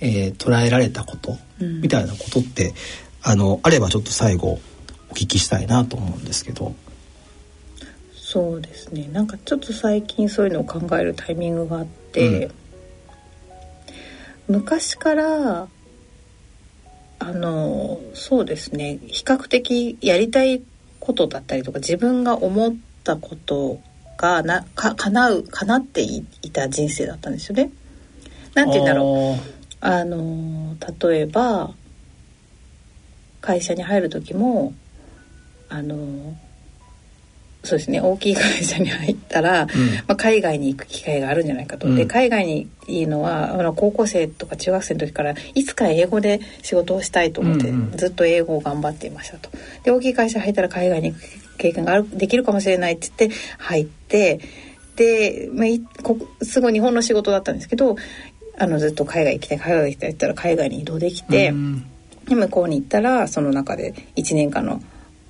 [0.00, 1.36] えー、捉えられたこと。
[1.58, 2.74] みたいなことって
[3.22, 4.58] あのあればちょっと最後
[5.10, 6.74] お聞きしたいなと思うんですけど。
[8.14, 9.08] そうですね。
[9.12, 12.50] なんかちょっと最近そういうのを考えるタイミングがあって、
[14.48, 15.68] うん、昔から
[17.18, 18.98] あのそうですね。
[19.06, 20.62] 比較的やりたい
[21.00, 23.80] ことだったりとか自分が思ったこと
[24.18, 27.70] がなか叶う叶っていた人生だったんですよね。
[28.54, 29.56] なんて言うんだろう。
[29.80, 31.74] あの例えば
[33.40, 34.74] 会社に入る時も
[35.68, 36.36] あの
[37.66, 38.00] そうですね。
[38.00, 39.70] 大きい会社に入ったら、うん、ま
[40.08, 41.86] あ、海外に行く機会があるんじゃないかと。
[41.86, 49.50] うん、で海外にいいのはあの高校生とか中学生の時からいつか英語で仕事をしたいと思って、うんうん、ずっと英語を頑張っていましたと。
[49.82, 54.40] で大きい会社入ったら海外に行く経験があるできるかもしれないって言って入って
[54.94, 57.96] で、まあ、こすぐ日本の仕事だったんですけど
[58.58, 61.52] あのずっと海外行きたい海外行きたいって言ったら海外に移動できて、
[62.26, 64.82] で向こうに行ったらその中で1年間の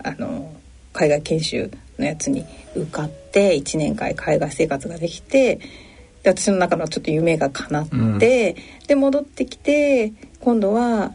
[0.04, 0.52] あの
[0.92, 2.44] 海外研修のやつに
[2.74, 5.56] 受かって1年間海外生活ができて
[6.22, 11.12] で私の中のちょっと夢が叶って、うん、で戻ってきて今度は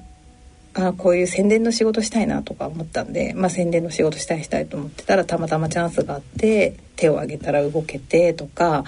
[0.74, 8.86] あこういう宣伝の仕事したいなとか思ったんで、まあ、宣伝の仕事したいしたいと思ってたらたまたまチャンスがあって手を挙げたら動けてとか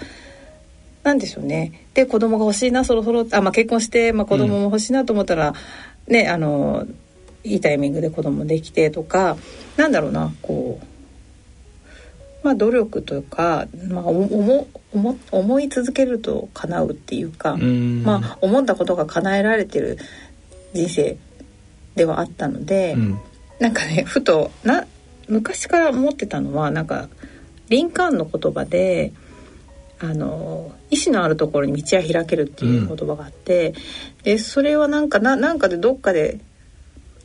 [1.03, 1.87] なんでしょうね。
[1.93, 5.53] で子供が欲しいなそろそろあ、まあ、結婚して、まあ、子供も欲しいなと思ったら、
[6.07, 6.87] うん、ねあの
[7.43, 9.35] いいタイミングで子供できてとか
[9.75, 10.92] なんだろうなこう
[12.43, 19.97] まあ、努力というか、まあ、思思思い続けると叶うっていうかまあ、思ったことが叶えられてる
[20.73, 21.17] 人生
[21.95, 23.19] ではあったので、うん、
[23.59, 24.85] なんかねふとな
[25.27, 27.07] 昔から思ってたのはなんか
[27.69, 29.13] リンカーンの言葉で
[29.99, 36.39] あの意志のあるところに道は開けるっていう言葉があって、うん、でそれはなんかななんかでどっかで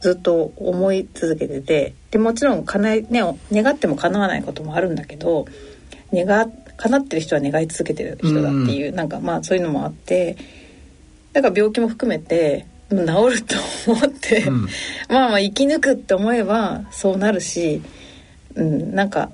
[0.00, 3.22] ずっと思い続けててでもちろん叶え、ね、
[3.52, 5.46] 願っても叶わないこともあるんだけど
[6.12, 10.36] 願叶ってる人は願い続けてる人だっていう、うん、なんかまあそういうのもあって
[11.32, 14.62] だから病気も含めて治ると思って、うん、
[15.10, 17.82] まあまあ生き抜くって思えばそうなるし、
[18.54, 19.30] うん、なんか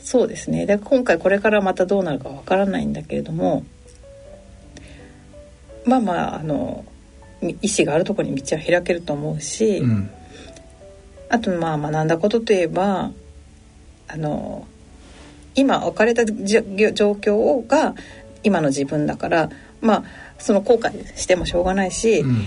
[0.00, 0.64] そうですね。
[0.64, 3.64] で今回これからまたどうなるかわからないんだけれども
[5.84, 6.84] まあまああの
[7.42, 10.10] 意思があるところに道は開けると思うし、うん、
[11.28, 13.10] あとまあ学んだことといえば
[14.08, 14.66] あの
[15.54, 17.94] 今置かれた状況が
[18.42, 20.04] 今の自分だからまあ
[20.38, 22.46] その後悔してもしょうがないし、うん、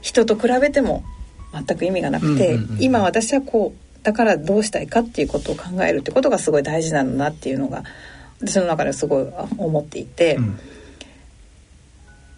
[0.00, 1.04] 人と比べても
[1.52, 7.82] 全く意味がなくて、うんうんうん、今私はこうだからどうしたいかっていうことを考えるってことがすごい大事なんだなっていうのが
[8.40, 9.26] 私の中ですごい
[9.56, 10.36] 思っていて。
[10.36, 10.60] うん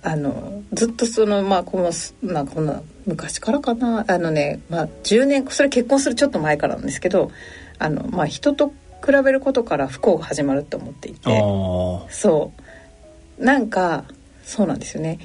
[0.03, 1.91] あのずっとそのまあこの
[2.23, 4.05] まあこの昔からかな？
[4.09, 7.31] あのねまあ10年それ結婚するちょっと前からなんですけど
[7.79, 8.73] あのまあ人と
[9.05, 11.21] 比べることから不幸が始まると思っていて。
[12.11, 12.53] そ
[13.39, 13.45] う。
[13.45, 14.05] なんか
[14.45, 15.19] そうなんですよね。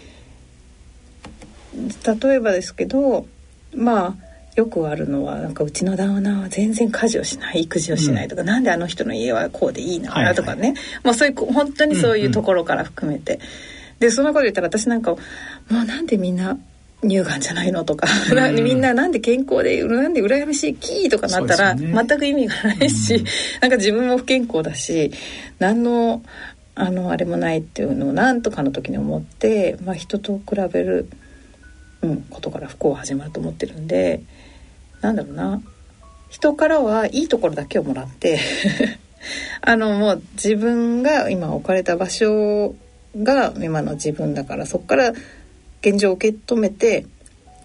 [1.76, 3.28] 例えばですけど
[3.73, 4.15] まあ
[4.55, 13.47] よくあるのはなんかうちの旦那は全然家事をしない育児をしないとか、うん、なんであの人の家はこうでいいなとかね、はいはい、まあ、そういう本当にそういうところから含めて、うんうん、
[13.99, 15.19] でそのこと言ったら私なんかも
[15.69, 16.57] うなんでみんな
[17.01, 23.25] 乳がんじゃないのとか、うん、 みんななんで健康でなんで羨ましいキーとかなったら、全く意味がないし、うん、
[23.61, 25.11] なんか自分も不健康だし
[25.59, 26.21] 何の
[26.77, 31.07] あのあれもないっていうのを何とかの時に思って、まあ、人と比べる、
[32.01, 34.21] うん、ことから不幸は始まると思ってるんで
[35.01, 35.61] なんだろうな。
[36.29, 38.39] 人からはいいところだけをもらって
[39.61, 42.75] あのもう自分が今置かれた場所
[43.24, 45.13] が今の自分だからそこから
[45.82, 47.05] 現状を受け止めて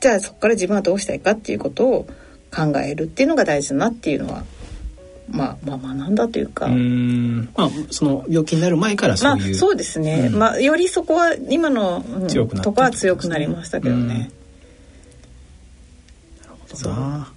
[0.01, 2.07] じゃあそこから自分はどうしたいかっていうことを
[2.55, 4.44] 考えるっていうのが大事だなっていうのは
[5.30, 6.68] まあまあ学んだというか。
[6.68, 14.30] まあその病気になる前からそういう、まあ、そうですね、うん、まあよりそこは今の、うん、とこは強くなりましたけどね。
[16.42, 17.32] なるほどな。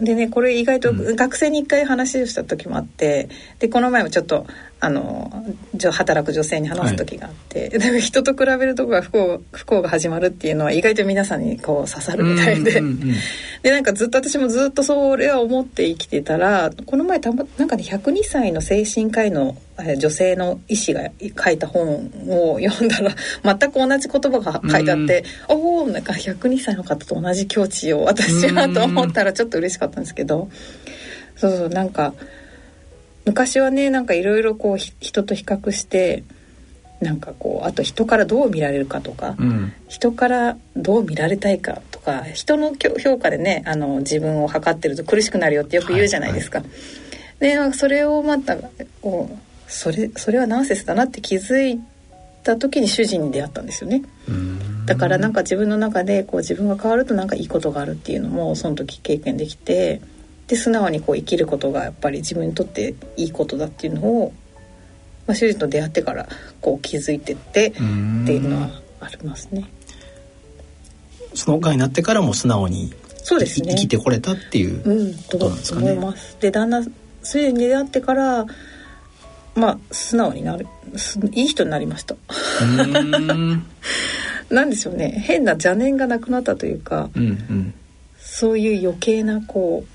[0.00, 4.46] でねこれ意外と学生に一回話をした時もあって、うん、でこの前もちょっと
[4.84, 5.30] あの
[5.92, 13.14] 働く女性に話す時があって、はい、人と比べるとこが不幸不幸が始まるっていうのは意外と皆さんにこう刺さるみたいで、うんうんうん、
[13.62, 21.10] でなんかずっと私もずっとそれは思って生きてたらこの前たまなんかね102歳の精神科医の女性の医師が
[21.42, 23.14] 書いた本を読んだら
[23.58, 30.50] 全く同じ言葉が書いてあって「うん、おおんか102歳の方と同じ境地を私は」と思ったらちょっと嬉しかったんですけど。
[31.36, 32.14] そうそうなんか
[33.26, 36.24] 昔はねなんかいろいろこう人と比較して
[37.00, 46.60] なんかこうあと人からどう見られるかとか、うん、人からどう見られたいかとか人の評価でねあの自分を測ってると苦しくなるよってよく言うじゃないですか。
[46.60, 46.68] はい
[47.48, 48.56] はい、でそれをまた
[49.02, 51.80] こうそれそれはナンセンスだなって気づい
[52.42, 54.02] た時に主人に出会ったんですよね。
[54.86, 60.00] だからなんか自分の中でこう自分が変わるとなんかいいことがあるっていうのもその時経験できて。
[60.48, 64.32] で素直にこう生きることがやっぱり自分にとっていいことだっていうのを、
[65.26, 66.28] まあ、主人と出会ってから
[66.60, 68.70] こう気づいてってっていうのは
[69.00, 69.64] ありますね。
[71.34, 72.92] そのがになってからも素直に
[73.24, 75.90] そうですね生きてこれたっていうことなんですかね。
[75.90, 76.82] うん、思いますで旦那
[77.22, 78.46] 主人に出会ってから
[79.54, 80.66] まあ素直になる
[81.32, 82.16] いい人になりました。
[84.50, 87.74] なんでしょうね変な邪念がなくなったというか、うんうん、
[88.18, 89.93] そういう余計なこう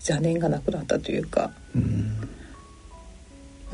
[0.00, 2.28] 邪念がなくなったというか、うん、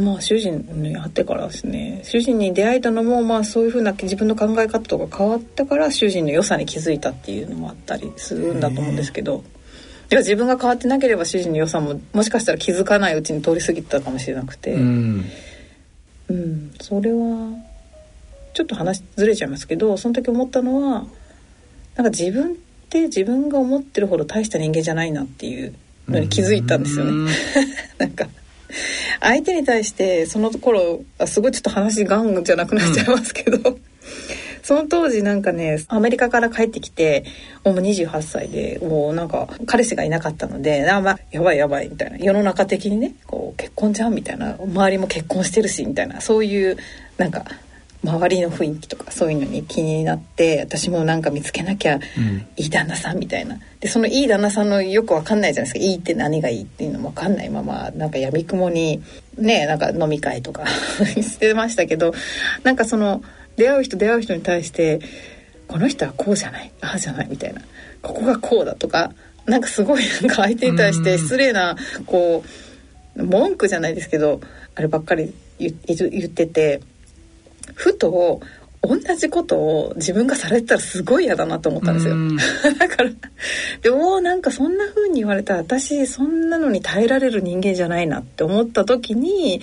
[0.04, 2.00] まあ主人に会ってからですね。
[2.04, 9.44] 主人に出会えたのもまあそういうふうな自分の考え方とか変わったから主人の良さに気づいたっていうのもあったりするんだと思うんですけど。
[10.08, 15.24] では自分が変わってなければ主人の良さももしかしたら気づかないうちに通り過ぎたかもしれなくて、うん、
[16.28, 17.54] うん、それは
[18.54, 21.06] ちょっと話ずれちゃいますけどその時思ったのは
[21.96, 22.54] なんか自分っ
[22.88, 25.74] て自分が思ってるほど大した人間じゃないなっていう
[26.08, 27.32] のに気づいたんですよね。
[27.98, 28.28] なんか
[29.20, 33.76] 相手に対してその頃すごいちょっと話ガンじゃなくなっちゃいますけど、うん、
[34.62, 37.24] その当時なんかねアメリカから帰ってきて
[37.64, 42.18] もう28歳でもうなんか彼氏がいなかったのであ、まあ、やばいやばいみたいな。
[42.18, 44.56] 世の中的にねこう結婚じゃんみたいな。
[44.60, 46.20] 周りも結婚してるしみたいな。
[46.20, 46.76] そういう
[47.18, 47.44] なんか
[48.06, 51.98] 周りの雰囲気とかそういうのに気になって私もなんか見つけなきゃ
[52.56, 53.58] いい旦那さんみたいな。
[53.80, 55.90] でそのいい旦那さんのよくわかんないじゃないですか。
[55.90, 59.02] いいって何がいいっていうのもわかんないままなんかやみくもに
[59.36, 60.64] ねなんか飲み会とか
[61.04, 62.14] してましたけど
[62.62, 63.22] なんかその
[63.56, 65.00] 出会う人出会う人に対して
[65.66, 67.60] この人はこうじゃないああじゃないみたいな。
[68.02, 69.12] ここがこうだとか
[69.46, 72.44] なんかすごいなんか相手に対して失礼なこ
[73.16, 74.40] う文句じゃないですけど
[74.74, 76.80] あればっかり言ってて。
[77.76, 78.40] ふと
[78.82, 82.14] 同じことを自分がされてたらすごい嫌だなと思ったんですよ。
[82.78, 83.10] だから
[83.82, 89.60] でおなんかそんな風に言われたら私そんなのに耐えられる人間じゃないなって思った時に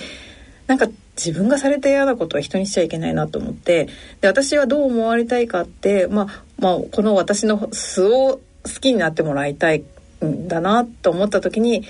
[0.67, 3.87] なんか自分がされて嫌なことは人にしちゃいけないなと思って
[4.21, 9.83] で私はどう思われたいかって、まあ、まあこの私の素を好きになってもらいたい
[10.23, 11.83] んだなと思った時に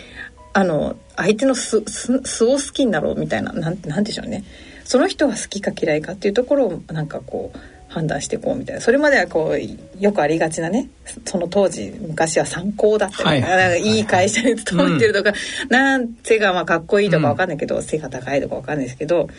[0.54, 1.84] あの相手の素
[2.24, 4.44] 素を好きになろうみたいななんなんでしょうね。
[4.84, 7.58] その人が好きか嫌いかっていうところをなんかこう
[7.88, 8.82] 判断していこうみたいな。
[8.82, 10.90] それまではこうよくありがちなね
[11.26, 19.30] その当時昔は参考だったりとか,、はいいい会社に勤めてるとか、うん、なん背がまあかっこいいとかわかんないけど、うん、背が高いとかわかんないですけど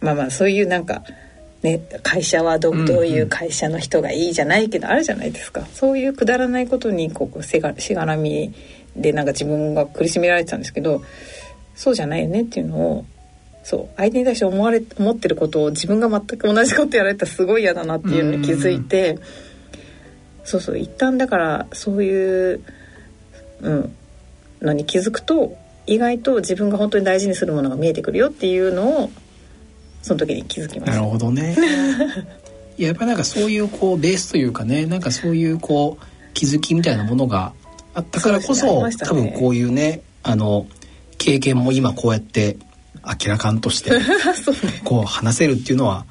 [0.00, 1.02] まあまあそういうなんか。
[1.60, 5.66] ね、会社はどどういう会社の人がいいじゃないけど、あるじゃないですか。
[5.74, 8.54] そういうくだらないことにこうせがしがらみ
[8.98, 11.02] でなんか自分が苦しめられてたんですけど
[11.74, 13.04] そうじゃないよねっていうのを
[13.68, 13.96] そう。
[13.98, 19.18] 相手に対して思われ思ってることを自分が全く同じことやられたらすごい嫌だなっていうのに気づいて
[20.42, 20.78] そうそう。
[20.78, 22.62] 一旦だからそういう
[23.60, 23.94] うん。
[24.62, 25.54] のに気づくと
[25.86, 29.10] 意外と自分が本当に大事にするものが見えてくるよっていうのを
[30.00, 31.54] その時に気づきましたなるほどね。
[32.78, 37.52] い ややっぱなんかそういうこうベースというかねなんかそういうこう気づきみたいなものが
[37.92, 38.90] あったからこそ、ね。
[38.90, 40.66] ね、多分こういうねあの
[41.18, 42.56] 経験も今こうやって
[43.04, 43.90] 明らかんとして
[44.84, 46.04] こう話せるっていうのは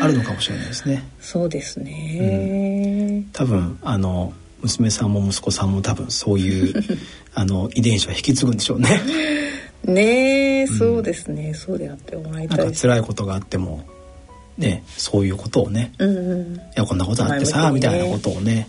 [0.00, 1.04] あるのかもしれないですね。
[1.20, 4.32] そうですね、うん、多分あの
[4.62, 6.84] 娘さんも息子さんも多分そういう
[7.34, 9.00] あの遺伝子は引き継ぐんでしょうね。
[9.84, 12.58] ねえ、そうですね、そうであってもらいたい。
[12.58, 13.84] なんか辛いことがあっても
[14.56, 18.68] ねそういうことをね、うんうん、いやこんなことあってさ、ね、みたいなことをね。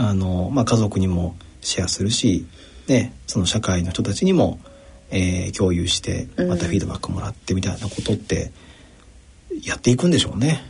[0.00, 2.46] あの、まあ、家族にもシェアするし、
[2.88, 4.58] ね、その社会の人たちにも、
[5.10, 8.52] えー、共有してまたフィードバックもらってみたいなことって
[9.64, 10.62] やっていくんでしょうね。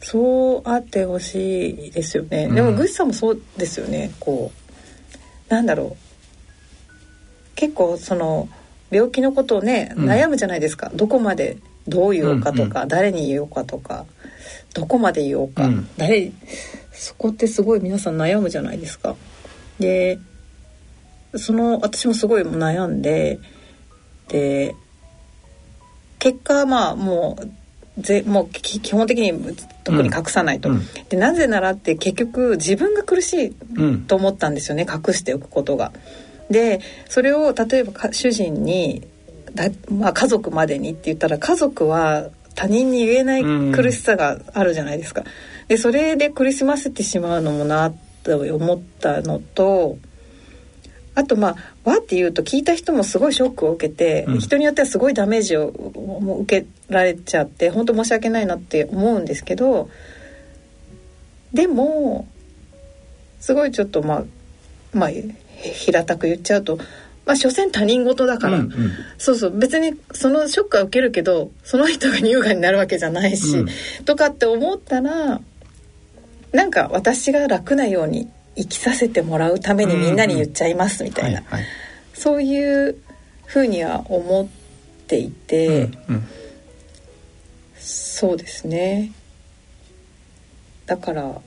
[0.00, 2.48] そうあってほしいですよね。
[2.48, 4.12] でもグッさんもそうですよね。
[4.20, 4.52] こ
[5.48, 8.48] うなんだろう結構その
[8.90, 10.90] 病気のことをね、悩むじゃないですか。
[10.94, 11.56] どこまで
[11.88, 14.06] どう言おうかとか、うんうん、誰に言おうかとか
[14.72, 16.32] どこまで言おうか、うん、誰
[16.92, 19.16] そこってすごい皆さん悩むじゃないですか。
[19.78, 20.18] で
[21.36, 23.40] その私もすごい悩んで
[24.28, 24.74] で
[26.18, 27.38] 結果まあも
[27.98, 33.54] うぜもう基本的に特に隠さないと、うん、でなぜならって結局自分が苦しい
[34.06, 35.92] と思ったんですよね、隠しておくことが。
[36.50, 39.02] でそれを例えば主人に
[39.54, 45.24] だ、まあ、家族までにって言ったら家族は他人に言えない苦しさがあるじゃないですか。
[45.68, 49.98] でそれで苦しませてしまうのもなと思ったのと
[51.14, 59.88] あとまあわって言うと聞いた人もすごいショックを受けて、うん、人によってはすごいダメージを受けられちゃって本当申し訳ないなって思うんですけど
[61.52, 62.26] でも
[63.40, 64.24] すごいちょっとまあ
[64.92, 65.10] まあ
[65.60, 66.78] 平たく言っちゃうと
[67.26, 69.58] まあ所詮他人事だから、うんうん、そうそう。
[69.58, 73.68] 別にそのショックは受けるけどその人が乳がんになるわけじゃないし、うん、
[74.04, 75.40] とかって思ったら
[76.52, 81.42] なんか私が楽なように生きさせてもらうためにみんなに言っちゃいますみたいな、
[82.12, 82.96] そういう
[83.46, 84.48] ふうには思っ
[85.06, 86.28] ていて、うんうん、
[87.76, 89.12] そうですね
[90.86, 91.40] だから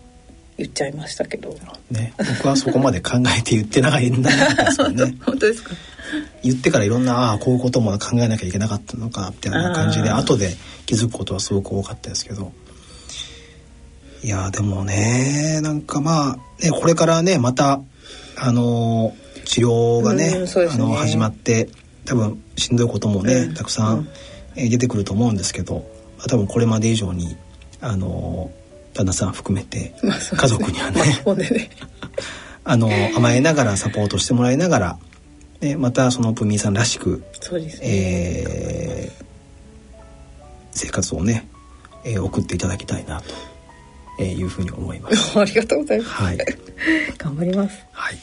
[0.58, 1.56] 言っちゃいましたけど。
[1.92, 5.16] ね、僕はそこまで考えて言ってないんだですよね。
[5.24, 5.76] 本当ですか？
[6.42, 10.56] 言ってからいろんなああこういうことも考えなきゃいけなかったのかみたいな感じで後で
[10.86, 12.52] 気づくことはすごく多かったですけど。
[14.24, 17.82] いやでもねなんかまあねこれからねまた
[18.38, 19.16] あの
[19.46, 21.70] 治療がねね、あの始まって
[22.06, 24.10] 多分しんどいこともね、うん、たくさん、
[24.58, 25.86] うん、出てくると思うんですけど
[26.28, 27.38] 多分これまで以上に
[27.82, 28.52] あの
[28.94, 31.02] 旦那さん含めて、まあね、家族にはね
[31.36, 31.70] ね、
[32.64, 34.98] あの甘えながらサポートしてもらいながら、
[35.62, 37.24] ね、またそのプミーさんらしく
[37.60, 39.26] ね、えー、
[40.72, 41.48] 生活をね、
[42.04, 43.34] えー、送っていただきたいなと、
[44.20, 45.38] えー、いうふうに思います。
[45.40, 46.10] ありがとうございます。
[46.12, 46.38] はい、
[47.18, 47.86] 頑張ります。
[47.92, 48.18] はい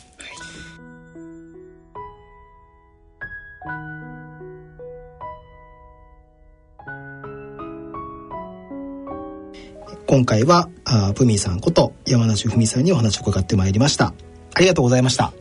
[10.06, 14.14] 今回はあプミさんこと山梨文さんにお話を伺ってまいりました
[14.54, 15.32] ありがとうございましたあ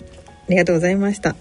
[0.49, 1.36] りがとうございました